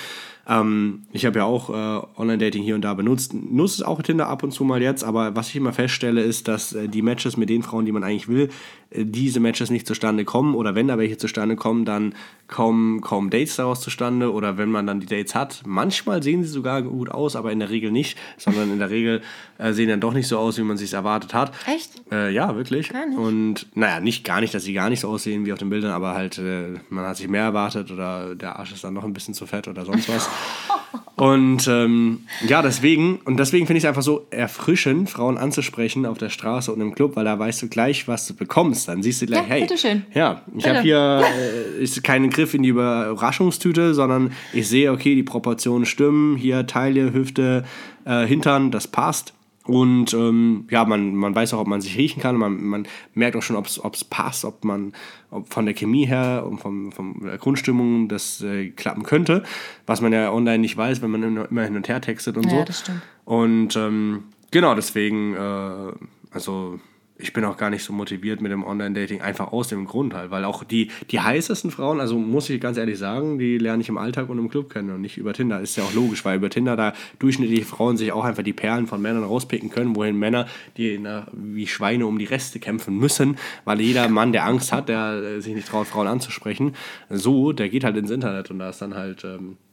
Ähm, 0.48 1.02
ich 1.12 1.26
habe 1.26 1.38
ja 1.38 1.44
auch 1.44 1.70
äh, 1.70 2.06
Online-Dating 2.20 2.62
hier 2.62 2.74
und 2.74 2.82
da 2.82 2.94
benutzt, 2.94 3.34
nutze 3.34 3.74
es 3.76 3.82
auch 3.82 4.02
Tinder 4.02 4.28
ab 4.28 4.42
und 4.42 4.52
zu 4.52 4.64
mal 4.64 4.82
jetzt, 4.82 5.04
aber 5.04 5.36
was 5.36 5.48
ich 5.50 5.56
immer 5.56 5.72
feststelle, 5.72 6.22
ist, 6.22 6.48
dass 6.48 6.72
äh, 6.72 6.88
die 6.88 7.02
Matches 7.02 7.36
mit 7.36 7.48
den 7.48 7.62
Frauen, 7.62 7.84
die 7.84 7.92
man 7.92 8.04
eigentlich 8.04 8.28
will, 8.28 8.48
äh, 8.90 9.04
diese 9.04 9.40
Matches 9.40 9.70
nicht 9.70 9.86
zustande 9.86 10.24
kommen 10.24 10.54
oder 10.54 10.74
wenn 10.74 10.88
da 10.88 10.98
welche 10.98 11.16
zustande 11.16 11.56
kommen, 11.56 11.84
dann 11.84 12.14
kommen 12.48 13.00
kaum 13.00 13.30
Dates 13.30 13.56
daraus 13.56 13.80
zustande 13.80 14.32
oder 14.32 14.58
wenn 14.58 14.70
man 14.70 14.86
dann 14.86 15.00
die 15.00 15.06
Dates 15.06 15.34
hat, 15.34 15.62
manchmal 15.66 16.22
sehen 16.22 16.42
sie 16.42 16.48
sogar 16.48 16.82
gut 16.82 17.10
aus, 17.10 17.36
aber 17.36 17.52
in 17.52 17.60
der 17.60 17.70
Regel 17.70 17.92
nicht, 17.92 18.18
sondern 18.38 18.72
in 18.72 18.78
der 18.78 18.90
Regel 18.90 19.22
äh, 19.58 19.72
sehen 19.72 19.88
dann 19.88 20.00
doch 20.00 20.14
nicht 20.14 20.26
so 20.26 20.38
aus, 20.38 20.58
wie 20.58 20.62
man 20.62 20.76
sich 20.76 20.92
erwartet 20.92 21.34
hat. 21.34 21.52
Echt? 21.66 22.02
Äh, 22.10 22.32
ja, 22.32 22.56
wirklich. 22.56 22.88
Gar 22.88 23.06
nicht. 23.06 23.18
Und 23.18 23.66
naja, 23.74 24.00
nicht 24.00 24.24
gar 24.24 24.40
nicht, 24.40 24.54
dass 24.54 24.64
sie 24.64 24.72
gar 24.72 24.90
nicht 24.90 25.00
so 25.00 25.08
aussehen 25.08 25.46
wie 25.46 25.52
auf 25.52 25.58
den 25.58 25.70
Bildern, 25.70 25.92
aber 25.92 26.14
halt, 26.14 26.38
äh, 26.38 26.74
man 26.88 27.06
hat 27.06 27.16
sich 27.16 27.28
mehr 27.28 27.44
erwartet 27.44 27.90
oder 27.90 28.34
der 28.34 28.58
Arsch 28.58 28.72
ist 28.72 28.82
dann 28.84 28.94
noch 28.94 29.04
ein 29.04 29.12
bisschen 29.12 29.34
zu 29.34 29.46
fett 29.46 29.68
oder 29.68 29.84
sonst 29.84 30.08
was. 30.08 30.29
Und 31.20 31.68
ähm, 31.68 32.20
ja, 32.48 32.62
deswegen, 32.62 33.20
und 33.26 33.36
deswegen 33.36 33.66
finde 33.66 33.76
ich 33.76 33.84
es 33.84 33.88
einfach 33.88 34.00
so 34.00 34.26
erfrischend, 34.30 35.10
Frauen 35.10 35.36
anzusprechen 35.36 36.06
auf 36.06 36.16
der 36.16 36.30
Straße 36.30 36.72
und 36.72 36.80
im 36.80 36.94
Club, 36.94 37.14
weil 37.14 37.26
da 37.26 37.38
weißt 37.38 37.60
du 37.60 37.68
gleich, 37.68 38.08
was 38.08 38.26
du 38.26 38.34
bekommst. 38.34 38.88
Dann 38.88 39.02
siehst 39.02 39.20
du 39.20 39.26
gleich, 39.26 39.42
Ja, 39.42 39.46
hey, 39.46 39.60
bitteschön. 39.60 40.06
ja, 40.14 40.40
ich 40.56 40.66
habe 40.66 40.80
hier 40.80 41.22
äh, 41.78 41.82
ist 41.82 42.02
kein 42.04 42.30
Griff 42.30 42.54
in 42.54 42.62
die 42.62 42.70
Überraschungstüte, 42.70 43.92
sondern 43.92 44.32
ich 44.54 44.66
sehe, 44.66 44.90
okay, 44.92 45.14
die 45.14 45.22
Proportionen 45.22 45.84
stimmen, 45.84 46.38
hier 46.38 46.66
Taille, 46.66 47.12
Hüfte, 47.12 47.64
äh, 48.06 48.24
Hintern, 48.26 48.70
das 48.70 48.88
passt. 48.88 49.34
Und 49.70 50.14
ähm, 50.14 50.66
ja, 50.68 50.84
man, 50.84 51.14
man 51.14 51.32
weiß 51.32 51.54
auch, 51.54 51.60
ob 51.60 51.68
man 51.68 51.80
sich 51.80 51.96
riechen 51.96 52.20
kann. 52.20 52.34
Man, 52.34 52.60
man 52.60 52.88
merkt 53.14 53.36
auch 53.36 53.42
schon, 53.42 53.54
ob 53.54 53.66
es 53.66 54.04
passt, 54.04 54.44
ob 54.44 54.64
man 54.64 54.92
ob 55.30 55.52
von 55.52 55.64
der 55.64 55.76
Chemie 55.76 56.06
her 56.06 56.44
und 56.44 56.58
vom, 56.58 56.90
vom 56.90 57.20
der 57.22 57.38
Grundstimmung 57.38 58.08
das 58.08 58.42
äh, 58.42 58.70
klappen 58.70 59.04
könnte. 59.04 59.44
Was 59.86 60.00
man 60.00 60.12
ja 60.12 60.32
online 60.32 60.58
nicht 60.58 60.76
weiß, 60.76 61.02
wenn 61.02 61.12
man 61.12 61.46
immer 61.46 61.62
hin 61.62 61.76
und 61.76 61.88
her 61.88 62.00
textet 62.00 62.36
und 62.36 62.46
Ja, 62.46 62.58
so. 62.58 62.64
das 62.64 62.80
stimmt. 62.80 63.02
Und 63.24 63.76
ähm, 63.76 64.24
genau, 64.50 64.74
deswegen, 64.74 65.34
äh, 65.34 65.92
also 66.32 66.80
ich 67.22 67.32
bin 67.32 67.44
auch 67.44 67.56
gar 67.56 67.70
nicht 67.70 67.84
so 67.84 67.92
motiviert 67.92 68.40
mit 68.40 68.52
dem 68.52 68.64
Online-Dating, 68.64 69.20
einfach 69.20 69.52
aus 69.52 69.68
dem 69.68 69.84
Grund 69.84 70.14
halt, 70.14 70.30
weil 70.30 70.44
auch 70.44 70.64
die, 70.64 70.90
die 71.10 71.20
heißesten 71.20 71.70
Frauen, 71.70 72.00
also 72.00 72.18
muss 72.18 72.50
ich 72.50 72.60
ganz 72.60 72.76
ehrlich 72.76 72.98
sagen, 72.98 73.38
die 73.38 73.58
lerne 73.58 73.82
ich 73.82 73.88
im 73.88 73.98
Alltag 73.98 74.28
und 74.28 74.38
im 74.38 74.48
Club 74.48 74.70
kennen 74.70 74.90
und 74.90 75.00
nicht 75.00 75.18
über 75.18 75.32
Tinder. 75.32 75.60
Ist 75.60 75.76
ja 75.76 75.84
auch 75.84 75.94
logisch, 75.94 76.24
weil 76.24 76.36
über 76.36 76.50
Tinder 76.50 76.76
da 76.76 76.92
durchschnittliche 77.18 77.64
Frauen 77.64 77.96
sich 77.96 78.12
auch 78.12 78.24
einfach 78.24 78.42
die 78.42 78.52
Perlen 78.52 78.86
von 78.86 79.00
Männern 79.00 79.24
rauspicken 79.24 79.70
können, 79.70 79.96
wohin 79.96 80.16
Männer, 80.16 80.46
die 80.76 80.98
na, 80.98 81.26
wie 81.32 81.66
Schweine 81.66 82.06
um 82.06 82.18
die 82.18 82.24
Reste 82.24 82.58
kämpfen 82.58 82.96
müssen, 82.96 83.36
weil 83.64 83.80
jeder 83.80 84.08
Mann, 84.08 84.32
der 84.32 84.44
Angst 84.44 84.72
hat, 84.72 84.88
der 84.88 85.22
äh, 85.22 85.40
sich 85.40 85.54
nicht 85.54 85.68
traut, 85.68 85.86
Frauen 85.86 86.06
anzusprechen, 86.06 86.74
so, 87.08 87.52
der 87.52 87.68
geht 87.68 87.84
halt 87.84 87.96
ins 87.96 88.10
Internet 88.10 88.50
und 88.50 88.58
da 88.58 88.70
ist 88.70 88.82
dann 88.82 88.94
halt. 88.94 89.24
Ähm, 89.24 89.56
äh, 89.60 89.69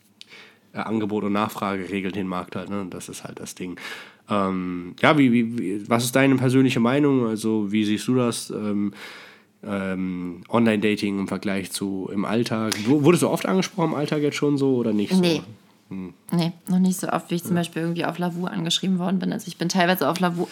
Angebot 0.86 1.24
und 1.24 1.34
Nachfrage 1.34 1.90
regelt 1.90 2.16
den 2.16 2.28
Markt 2.28 2.56
halt. 2.56 2.70
Ne? 2.70 2.86
Das 2.90 3.10
ist 3.10 3.24
halt 3.24 3.40
das 3.40 3.56
Ding. 3.56 3.80
Ähm, 4.30 4.96
ja, 5.02 5.18
wie, 5.18 5.32
wie, 5.32 5.90
was 5.90 6.04
ist 6.04 6.16
deine 6.16 6.36
persönliche 6.36 6.80
Meinung? 6.80 7.28
Also, 7.28 7.72
wie 7.72 7.84
siehst 7.84 8.08
du 8.08 8.16
das? 8.16 8.50
Ähm, 8.50 8.94
ähm, 9.66 10.44
Online-Dating 10.50 11.20
im 11.20 11.28
Vergleich 11.28 11.72
zu 11.72 12.10
im 12.14 12.26
Alltag. 12.26 12.76
Wurdest 12.86 13.24
du 13.24 13.30
oft 13.30 13.46
angesprochen 13.46 13.92
im 13.92 13.96
Alltag 13.96 14.22
jetzt 14.22 14.38
schon 14.38 14.58
so 14.58 14.76
oder 14.76 14.94
nicht? 14.94 15.14
Nee. 15.14 15.42
So? 15.90 15.96
Nee, 16.36 16.52
noch 16.68 16.80
nicht 16.80 17.00
so 17.00 17.08
oft, 17.08 17.32
wie 17.32 17.36
ich 17.36 17.44
zum 17.44 17.56
Beispiel 17.56 17.82
irgendwie 17.82 18.04
auf 18.04 18.18
Lavu 18.18 18.46
angeschrieben 18.46 19.00
worden 19.00 19.20
bin. 19.20 19.32
Also 19.32 19.48
ich 19.48 19.58
bin 19.58 19.70
teilweise 19.70 20.10
auf 20.10 20.20
Lavu, 20.20 20.48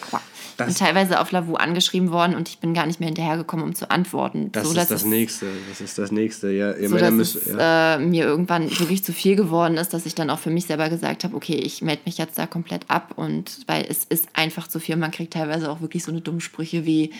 bin 0.56 0.74
teilweise 0.74 1.20
auf 1.20 1.30
Lavu 1.32 1.56
angeschrieben 1.56 2.10
worden 2.10 2.34
und 2.34 2.48
ich 2.48 2.58
bin 2.58 2.72
gar 2.72 2.86
nicht 2.86 3.00
mehr 3.00 3.08
hinterhergekommen, 3.08 3.64
um 3.66 3.74
zu 3.74 3.90
antworten. 3.90 4.50
Das 4.52 4.64
so, 4.64 4.70
ist 4.70 4.90
das 4.90 5.02
es- 5.02 5.04
Nächste. 5.04 5.46
Das 5.68 5.80
ist 5.82 5.98
das 5.98 6.10
Nächste. 6.10 6.50
Ja, 6.52 6.72
ihr 6.72 6.88
So 6.88 6.96
dass 6.96 7.10
müsst, 7.12 7.36
es 7.36 7.46
ja. 7.48 7.96
äh, 7.96 7.98
mir 7.98 8.24
irgendwann 8.24 8.70
wirklich 8.78 9.04
zu 9.04 9.12
viel 9.12 9.36
geworden 9.36 9.76
ist, 9.76 9.92
dass 9.92 10.06
ich 10.06 10.14
dann 10.14 10.30
auch 10.30 10.38
für 10.38 10.50
mich 10.50 10.64
selber 10.66 10.88
gesagt 10.88 11.24
habe, 11.24 11.36
okay, 11.36 11.56
ich 11.56 11.82
melde 11.82 12.02
mich 12.06 12.16
jetzt 12.16 12.38
da 12.38 12.46
komplett 12.46 12.88
ab 12.88 13.12
und 13.16 13.58
weil 13.66 13.84
es 13.88 14.04
ist 14.04 14.28
einfach 14.32 14.68
zu 14.68 14.80
viel. 14.80 14.96
Man 14.96 15.10
kriegt 15.10 15.34
teilweise 15.34 15.70
auch 15.70 15.80
wirklich 15.82 16.02
so 16.02 16.10
eine 16.12 16.22
dumme 16.22 16.40
Sprüche 16.40 16.86
wie 16.86 17.10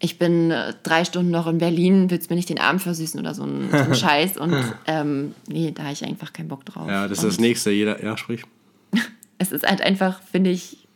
ich 0.00 0.18
bin 0.18 0.50
äh, 0.50 0.74
drei 0.82 1.04
Stunden 1.04 1.30
noch 1.30 1.46
in 1.46 1.58
Berlin, 1.58 2.10
willst 2.10 2.30
mir 2.30 2.36
nicht 2.36 2.48
den 2.48 2.60
Abend 2.60 2.82
versüßen 2.82 3.18
oder 3.18 3.34
so 3.34 3.44
ein, 3.44 3.68
so 3.70 3.76
ein 3.76 3.94
Scheiß. 3.96 4.36
Und 4.36 4.54
ähm, 4.86 5.34
nee, 5.48 5.72
da 5.72 5.84
habe 5.84 5.92
ich 5.92 6.04
einfach 6.04 6.32
keinen 6.32 6.48
Bock 6.48 6.64
drauf. 6.64 6.88
ja, 6.88 7.08
das 7.08 7.18
ist 7.18 7.24
Und 7.24 7.30
das 7.30 7.40
Nächste. 7.40 7.70
Jeder, 7.70 8.02
ja, 8.02 8.16
sprich. 8.16 8.42
Es 9.40 9.52
ist 9.52 9.64
halt 9.64 9.82
einfach, 9.82 10.20
finde 10.32 10.50
ich, 10.50 10.88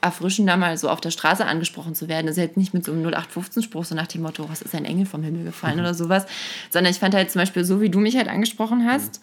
erfrischender 0.00 0.56
mal 0.56 0.78
so 0.78 0.88
auf 0.88 1.00
der 1.00 1.10
Straße 1.10 1.44
angesprochen 1.44 1.94
zu 1.94 2.08
werden. 2.08 2.26
Also 2.26 2.40
jetzt 2.40 2.56
nicht 2.56 2.72
mit 2.72 2.84
so 2.84 2.92
einem 2.92 3.06
0815-Spruch, 3.06 3.84
so 3.84 3.94
nach 3.94 4.06
dem 4.06 4.22
Motto, 4.22 4.48
was 4.48 4.62
ist 4.62 4.74
ein 4.74 4.84
Engel 4.84 5.06
vom 5.06 5.22
Himmel 5.22 5.44
gefallen 5.44 5.78
oder 5.80 5.94
sowas, 5.94 6.26
sondern 6.70 6.90
ich 6.90 6.98
fand 6.98 7.14
halt 7.14 7.30
zum 7.30 7.40
Beispiel 7.40 7.64
so, 7.64 7.80
wie 7.80 7.90
du 7.90 7.98
mich 7.98 8.16
halt 8.16 8.28
angesprochen 8.28 8.86
hast, 8.86 9.20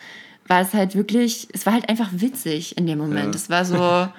war 0.48 0.62
es 0.62 0.74
halt 0.74 0.96
wirklich, 0.96 1.48
es 1.54 1.66
war 1.66 1.74
halt 1.74 1.88
einfach 1.88 2.10
witzig 2.14 2.78
in 2.78 2.88
dem 2.88 2.98
Moment. 2.98 3.36
Ja. 3.36 3.42
Es 3.42 3.50
war 3.50 3.66
so, 3.66 4.12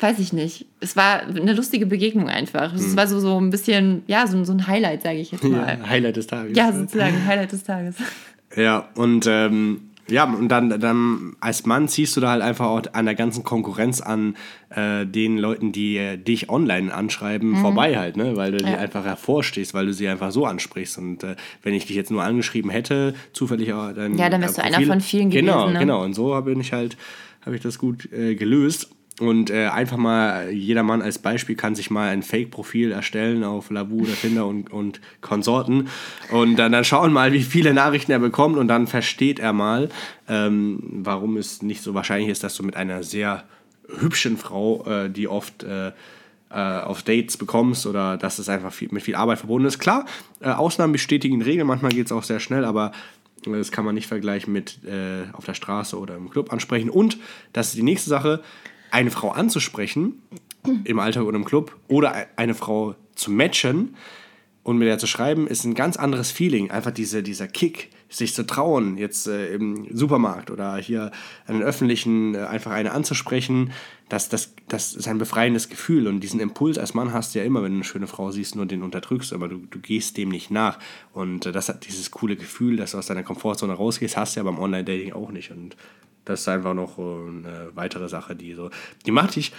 weiß 0.00 0.18
ich 0.18 0.32
nicht, 0.32 0.66
es 0.80 0.96
war 0.96 1.20
eine 1.22 1.52
lustige 1.52 1.86
Begegnung 1.86 2.28
einfach. 2.28 2.72
Es 2.74 2.96
war 2.96 3.06
so, 3.06 3.20
so 3.20 3.38
ein 3.40 3.50
bisschen, 3.50 4.02
ja, 4.06 4.26
so, 4.26 4.42
so 4.44 4.52
ein 4.52 4.66
Highlight, 4.66 5.02
sage 5.02 5.18
ich 5.18 5.30
jetzt 5.32 5.44
mal. 5.44 5.78
Ja, 5.80 5.88
Highlight 5.88 6.16
des 6.16 6.26
Tages. 6.26 6.56
Ja, 6.56 6.72
sozusagen, 6.72 7.26
Highlight 7.26 7.52
des 7.52 7.62
Tages. 7.64 7.96
Ja, 8.56 8.88
und 8.94 9.26
ähm, 9.28 9.82
Ja, 10.08 10.24
und 10.24 10.48
dann, 10.48 10.80
dann 10.80 11.36
als 11.40 11.66
Mann 11.66 11.86
ziehst 11.86 12.16
du 12.16 12.20
da 12.20 12.30
halt 12.30 12.42
einfach 12.42 12.66
auch 12.66 12.82
an 12.94 13.04
der 13.04 13.14
ganzen 13.14 13.44
Konkurrenz 13.44 14.00
an 14.00 14.34
äh, 14.74 15.06
den 15.06 15.38
Leuten, 15.38 15.70
die 15.70 15.98
äh, 15.98 16.16
dich 16.16 16.48
online 16.50 16.92
anschreiben, 16.92 17.50
Mhm. 17.50 17.56
vorbei 17.58 17.96
halt, 17.96 18.16
ne? 18.16 18.34
Weil 18.36 18.50
du 18.50 18.58
die 18.58 18.74
einfach 18.74 19.04
hervorstehst, 19.04 19.72
weil 19.72 19.86
du 19.86 19.92
sie 19.92 20.08
einfach 20.08 20.32
so 20.32 20.46
ansprichst. 20.46 20.98
Und 20.98 21.22
äh, 21.22 21.36
wenn 21.62 21.74
ich 21.74 21.86
dich 21.86 21.94
jetzt 21.94 22.10
nur 22.10 22.24
angeschrieben 22.24 22.72
hätte, 22.72 23.14
zufällig 23.32 23.68
äh, 23.68 23.72
dann. 23.94 24.18
Ja, 24.18 24.28
dann 24.30 24.40
wärst 24.40 24.58
du 24.58 24.64
einer 24.64 24.80
von 24.82 25.00
vielen 25.00 25.30
Genau, 25.30 25.58
gewesen, 25.66 25.74
ne? 25.74 25.78
genau. 25.78 26.02
Und 26.02 26.14
so 26.14 26.34
habe 26.34 26.52
ich 26.54 26.72
halt, 26.72 26.96
habe 27.46 27.54
ich 27.54 27.62
das 27.62 27.78
gut 27.78 28.10
äh, 28.12 28.34
gelöst. 28.34 28.88
Und 29.20 29.50
äh, 29.50 29.66
einfach 29.66 29.98
mal, 29.98 30.50
jeder 30.50 30.82
Mann 30.82 31.02
als 31.02 31.18
Beispiel 31.18 31.54
kann 31.54 31.74
sich 31.74 31.90
mal 31.90 32.08
ein 32.08 32.22
Fake-Profil 32.22 32.90
erstellen 32.90 33.44
auf 33.44 33.70
Labu 33.70 34.02
oder 34.02 34.14
Tinder 34.14 34.46
und, 34.46 34.72
und 34.72 35.02
Konsorten. 35.20 35.88
Und 36.30 36.56
dann, 36.56 36.72
dann 36.72 36.84
schauen 36.84 37.12
mal, 37.12 37.32
wie 37.34 37.42
viele 37.42 37.74
Nachrichten 37.74 38.12
er 38.12 38.18
bekommt. 38.18 38.56
Und 38.56 38.68
dann 38.68 38.86
versteht 38.86 39.38
er 39.38 39.52
mal, 39.52 39.90
ähm, 40.26 40.78
warum 41.02 41.36
es 41.36 41.60
nicht 41.60 41.82
so 41.82 41.92
wahrscheinlich 41.92 42.30
ist, 42.30 42.42
dass 42.42 42.54
du 42.54 42.62
mit 42.62 42.76
einer 42.76 43.02
sehr 43.02 43.44
hübschen 43.98 44.38
Frau, 44.38 44.86
äh, 44.86 45.10
die 45.10 45.28
oft 45.28 45.64
äh, 45.64 45.92
äh, 46.48 46.80
auf 46.80 47.02
Dates 47.02 47.36
bekommst 47.36 47.86
oder 47.86 48.16
dass 48.16 48.38
es 48.38 48.48
einfach 48.48 48.72
viel, 48.72 48.88
mit 48.90 49.02
viel 49.02 49.16
Arbeit 49.16 49.38
verbunden 49.38 49.68
ist. 49.68 49.78
Klar, 49.78 50.06
äh, 50.40 50.48
Ausnahmen 50.48 50.92
bestätigen 50.92 51.42
Regeln, 51.42 51.66
manchmal 51.66 51.92
geht 51.92 52.06
es 52.06 52.12
auch 52.12 52.22
sehr 52.22 52.40
schnell, 52.40 52.64
aber 52.64 52.92
äh, 53.46 53.52
das 53.52 53.70
kann 53.70 53.84
man 53.84 53.94
nicht 53.94 54.06
vergleichen 54.06 54.52
mit 54.52 54.80
auf 55.32 55.44
der 55.44 55.54
Straße 55.54 55.98
oder 55.98 56.16
im 56.16 56.30
Club 56.30 56.52
ansprechen. 56.52 56.88
Und 56.88 57.18
das 57.52 57.68
ist 57.68 57.76
die 57.76 57.82
nächste 57.82 58.08
Sache, 58.08 58.42
eine 58.90 59.10
Frau 59.10 59.30
anzusprechen 59.30 60.22
im 60.84 60.98
Alltag 60.98 61.24
oder 61.24 61.36
im 61.36 61.44
Club 61.44 61.76
oder 61.88 62.14
e- 62.14 62.26
eine 62.36 62.54
Frau 62.54 62.94
zu 63.14 63.30
matchen 63.30 63.96
und 64.62 64.78
mit 64.78 64.88
der 64.88 64.98
zu 64.98 65.06
schreiben, 65.06 65.46
ist 65.46 65.64
ein 65.64 65.74
ganz 65.74 65.96
anderes 65.96 66.30
Feeling. 66.30 66.70
Einfach 66.70 66.90
diese, 66.90 67.22
dieser 67.22 67.48
Kick, 67.48 67.90
sich 68.10 68.34
zu 68.34 68.44
trauen, 68.44 68.98
jetzt 68.98 69.28
äh, 69.28 69.54
im 69.54 69.86
Supermarkt 69.96 70.50
oder 70.50 70.76
hier 70.76 71.12
den 71.48 71.62
öffentlichen, 71.62 72.34
äh, 72.34 72.38
einfach 72.38 72.72
eine 72.72 72.90
anzusprechen, 72.90 73.72
das, 74.08 74.28
das, 74.28 74.52
das 74.66 74.94
ist 74.94 75.06
ein 75.06 75.18
befreiendes 75.18 75.68
Gefühl. 75.68 76.08
Und 76.08 76.20
diesen 76.20 76.40
Impuls 76.40 76.76
als 76.76 76.92
Mann 76.92 77.12
hast 77.12 77.34
du 77.34 77.38
ja 77.38 77.44
immer, 77.44 77.62
wenn 77.62 77.70
du 77.70 77.76
eine 77.76 77.84
schöne 77.84 78.08
Frau 78.08 78.32
siehst, 78.32 78.56
nur 78.56 78.66
den 78.66 78.82
unterdrückst, 78.82 79.32
aber 79.32 79.46
du, 79.46 79.58
du 79.58 79.78
gehst 79.78 80.16
dem 80.16 80.28
nicht 80.28 80.50
nach. 80.50 80.80
Und 81.12 81.46
äh, 81.46 81.52
das 81.52 81.68
hat 81.68 81.86
dieses 81.86 82.10
coole 82.10 82.34
Gefühl, 82.34 82.76
dass 82.76 82.90
du 82.90 82.98
aus 82.98 83.06
deiner 83.06 83.22
Komfortzone 83.22 83.72
rausgehst, 83.72 84.16
hast 84.16 84.34
du 84.34 84.40
ja 84.40 84.44
beim 84.44 84.58
Online-Dating 84.58 85.12
auch 85.12 85.30
nicht. 85.30 85.52
Und 85.52 85.76
das 86.24 86.40
ist 86.42 86.48
einfach 86.48 86.74
noch 86.74 86.98
äh, 86.98 87.02
eine 87.02 87.70
weitere 87.74 88.08
Sache, 88.08 88.36
die 88.36 88.54
so, 88.54 88.70
die 89.06 89.10
macht 89.10 89.36
dich 89.36 89.52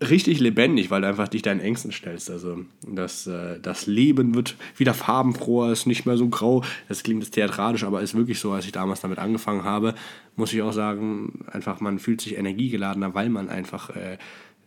richtig 0.00 0.40
lebendig, 0.40 0.90
weil 0.90 1.00
du 1.02 1.08
einfach 1.08 1.28
dich 1.28 1.42
deinen 1.42 1.60
Ängsten 1.60 1.92
stellst. 1.92 2.28
Also 2.30 2.58
das, 2.86 3.26
äh, 3.26 3.58
das 3.60 3.86
Leben 3.86 4.34
wird 4.34 4.56
wieder 4.76 4.92
farbenfroher, 4.92 5.70
ist 5.72 5.86
nicht 5.86 6.04
mehr 6.04 6.16
so 6.16 6.28
grau. 6.28 6.62
Das 6.88 7.02
klingt 7.02 7.22
jetzt 7.22 7.32
theatralisch, 7.32 7.84
aber 7.84 8.02
ist 8.02 8.14
wirklich 8.14 8.38
so, 8.40 8.52
als 8.52 8.66
ich 8.66 8.72
damals 8.72 9.00
damit 9.00 9.18
angefangen 9.18 9.64
habe, 9.64 9.94
muss 10.36 10.52
ich 10.52 10.60
auch 10.62 10.72
sagen, 10.72 11.44
einfach 11.50 11.80
man 11.80 11.98
fühlt 11.98 12.20
sich 12.20 12.36
energiegeladener, 12.36 13.14
weil 13.14 13.28
man 13.28 13.48
einfach 13.48 13.90
äh, 13.90 14.18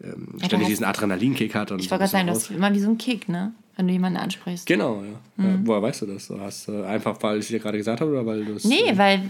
ähm, 0.01 0.27
ständig 0.37 0.61
hast- 0.61 0.67
diesen 0.69 0.85
Adrenalinkick 0.85 1.53
hat. 1.55 1.71
Und 1.71 1.79
Ich 1.81 1.91
wollte 1.91 2.03
gerade 2.03 2.11
sagen, 2.11 2.27
das 2.27 2.43
ist 2.43 2.51
immer 2.51 2.73
wie 2.73 2.79
so 2.79 2.89
ein 2.89 2.97
Kick, 2.97 3.27
ne? 3.29 3.53
Wenn 3.75 3.87
du 3.87 3.93
jemanden 3.93 4.17
ansprichst. 4.17 4.65
Genau, 4.65 5.03
ja. 5.03 5.43
ja. 5.45 5.59
Woher 5.63 5.81
weißt 5.83 6.01
du 6.01 6.05
das? 6.07 6.27
Du 6.29 6.39
hast 6.39 6.67
äh, 6.67 6.83
einfach, 6.85 7.21
weil 7.21 7.37
ich 7.37 7.43
es 7.45 7.47
dir 7.49 7.59
gerade 7.59 7.77
gesagt 7.77 8.01
habe 8.01 8.09
oder 8.11 8.25
weil 8.25 8.43
du 8.43 8.53
es. 8.53 8.63
Nee, 8.63 8.93
weil, 8.95 9.21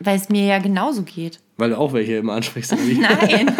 weil 0.00 0.16
es 0.16 0.28
mir 0.28 0.44
ja 0.44 0.58
genauso 0.58 1.02
geht. 1.02 1.40
Weil 1.56 1.70
du 1.70 1.78
auch 1.78 1.92
welche 1.92 2.16
immer 2.16 2.32
ansprichst. 2.34 2.72
Nein. 2.98 3.54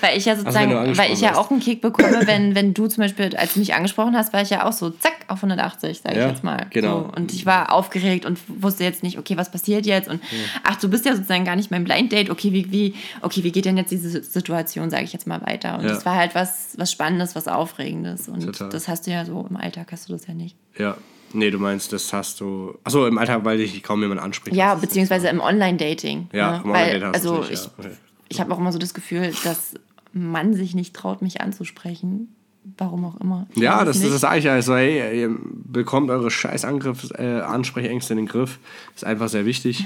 weil 0.00 0.16
ich 0.16 0.24
ja 0.24 0.36
sozusagen, 0.36 0.70
wenn 0.70 0.76
du 0.76 0.78
angesprochen 0.80 1.08
weil 1.08 1.14
ich 1.14 1.20
ja 1.20 1.36
auch 1.36 1.50
einen 1.50 1.60
Kick 1.60 1.82
bekomme, 1.82 2.26
wenn, 2.26 2.54
wenn 2.54 2.72
du 2.72 2.86
zum 2.86 3.02
Beispiel, 3.02 3.36
als 3.36 3.52
du 3.54 3.60
mich 3.60 3.74
angesprochen 3.74 4.16
hast, 4.16 4.32
war 4.32 4.40
ich 4.40 4.48
ja 4.48 4.66
auch 4.66 4.72
so, 4.72 4.88
zack, 4.88 5.12
auf 5.28 5.38
180, 5.44 6.00
sage 6.00 6.16
Ja, 6.18 6.24
ich 6.26 6.32
jetzt 6.32 6.44
mal. 6.44 6.66
genau. 6.70 7.00
So. 7.02 7.12
Und 7.14 7.34
ich 7.34 7.44
war 7.44 7.72
aufgeregt 7.72 8.24
und 8.24 8.38
wusste 8.48 8.84
jetzt 8.84 9.02
nicht, 9.02 9.18
okay, 9.18 9.36
was 9.36 9.50
passiert 9.50 9.84
jetzt? 9.84 10.08
Und 10.08 10.22
ach, 10.64 10.76
du 10.76 10.88
bist 10.88 11.04
ja 11.04 11.14
sozusagen 11.14 11.44
gar 11.44 11.56
nicht 11.56 11.70
mein 11.70 11.84
Blind 11.84 12.10
Date, 12.10 12.30
okay, 12.30 12.54
wie, 12.54 12.72
wie, 12.72 12.94
okay, 13.20 13.44
wie 13.44 13.52
geht 13.52 13.66
denn 13.66 13.76
jetzt 13.76 13.90
diese 13.90 14.22
Situation, 14.22 14.88
sage 14.88 15.04
ich 15.04 15.12
jetzt 15.12 15.26
mal 15.26 15.42
weiter. 15.42 15.76
Und 15.78 15.84
Ja. 15.84 15.90
das 15.90 16.06
war 16.06 16.14
halt 16.14 16.34
was, 16.34 16.74
was 16.78 16.90
Spannendes, 16.90 17.34
was 17.36 17.46
Aufregendes. 17.48 18.28
Und 18.28 18.46
Total. 18.46 18.70
das 18.70 18.88
hast 18.88 19.06
du 19.06 19.10
ja 19.10 19.26
so 19.26 19.46
im 19.50 19.56
Alltag, 19.58 19.88
hast 19.92 20.08
du 20.08 20.14
das 20.14 20.26
ja 20.26 20.32
nicht. 20.32 20.56
Ja. 20.78 20.96
Nee, 21.32 21.50
du 21.50 21.58
meinst, 21.58 21.92
das 21.92 22.12
hast 22.12 22.40
du. 22.40 22.78
Achso, 22.84 23.06
im 23.06 23.18
Alltag, 23.18 23.44
weil 23.44 23.58
dich 23.58 23.82
kaum 23.82 24.00
jemand 24.02 24.20
anspricht. 24.20 24.56
Ja, 24.56 24.74
ist- 24.74 24.80
beziehungsweise 24.80 25.28
im 25.28 25.40
Online-Dating. 25.40 26.28
Ja, 26.32 26.52
ne? 26.58 26.60
im 26.64 26.70
Online-Dating 26.70 27.04
hast 27.08 27.14
also 27.14 27.38
nicht, 27.40 27.50
ich, 27.52 27.64
ja. 27.64 27.70
Okay. 27.78 27.90
ich 28.28 28.40
habe 28.40 28.54
auch 28.54 28.58
immer 28.58 28.72
so 28.72 28.78
das 28.78 28.94
Gefühl, 28.94 29.32
dass 29.44 29.74
man 30.12 30.54
sich 30.54 30.74
nicht 30.74 30.94
traut, 30.94 31.22
mich 31.22 31.40
anzusprechen. 31.40 32.32
Warum 32.78 33.04
auch 33.04 33.20
immer. 33.20 33.46
Ich 33.54 33.62
Ja, 33.62 33.84
das, 33.84 33.96
das, 33.96 34.02
nicht. 34.02 34.14
das 34.14 34.20
sage 34.22 34.38
ich 34.38 34.44
ja. 34.44 34.52
Also, 34.54 34.74
hey, 34.74 35.20
ihr 35.20 35.36
bekommt 35.64 36.10
eure 36.10 36.30
scheiß 36.30 36.64
Angriff, 36.64 37.10
äh, 37.16 37.40
Ansprechängste 37.40 38.14
in 38.14 38.16
den 38.18 38.26
Griff. 38.26 38.58
Ist 38.94 39.04
einfach 39.04 39.28
sehr 39.28 39.46
wichtig. 39.46 39.84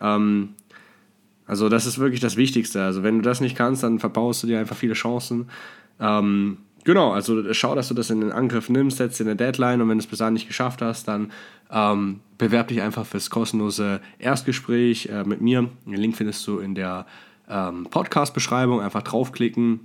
Ähm, 0.00 0.50
also, 1.46 1.68
das 1.68 1.86
ist 1.86 1.98
wirklich 1.98 2.20
das 2.20 2.36
Wichtigste. 2.36 2.84
Also, 2.84 3.02
wenn 3.02 3.16
du 3.16 3.22
das 3.22 3.40
nicht 3.40 3.56
kannst, 3.56 3.82
dann 3.82 3.98
verbaust 3.98 4.42
du 4.44 4.46
dir 4.46 4.60
einfach 4.60 4.76
viele 4.76 4.94
Chancen. 4.94 5.48
Ähm, 5.98 6.58
genau, 6.84 7.12
also 7.12 7.52
schau, 7.52 7.74
dass 7.74 7.88
du 7.88 7.94
das 7.94 8.10
in 8.10 8.20
den 8.20 8.32
Angriff 8.32 8.68
nimmst, 8.68 8.98
setz 8.98 9.18
dir 9.18 9.24
eine 9.24 9.36
Deadline 9.36 9.80
und 9.80 9.88
wenn 9.88 9.98
du 9.98 10.02
es 10.02 10.06
bis 10.06 10.18
dahin 10.18 10.34
nicht 10.34 10.48
geschafft 10.48 10.82
hast, 10.82 11.08
dann 11.08 11.32
ähm, 11.70 12.20
bewerb 12.38 12.68
dich 12.68 12.82
einfach 12.82 13.06
fürs 13.06 13.30
kostenlose 13.30 14.00
Erstgespräch 14.18 15.06
äh, 15.06 15.24
mit 15.24 15.40
mir. 15.40 15.68
Den 15.86 15.94
Link 15.94 16.16
findest 16.16 16.46
du 16.46 16.58
in 16.58 16.74
der 16.74 17.06
ähm, 17.48 17.86
Podcast-Beschreibung. 17.90 18.80
Einfach 18.80 19.02
draufklicken 19.02 19.80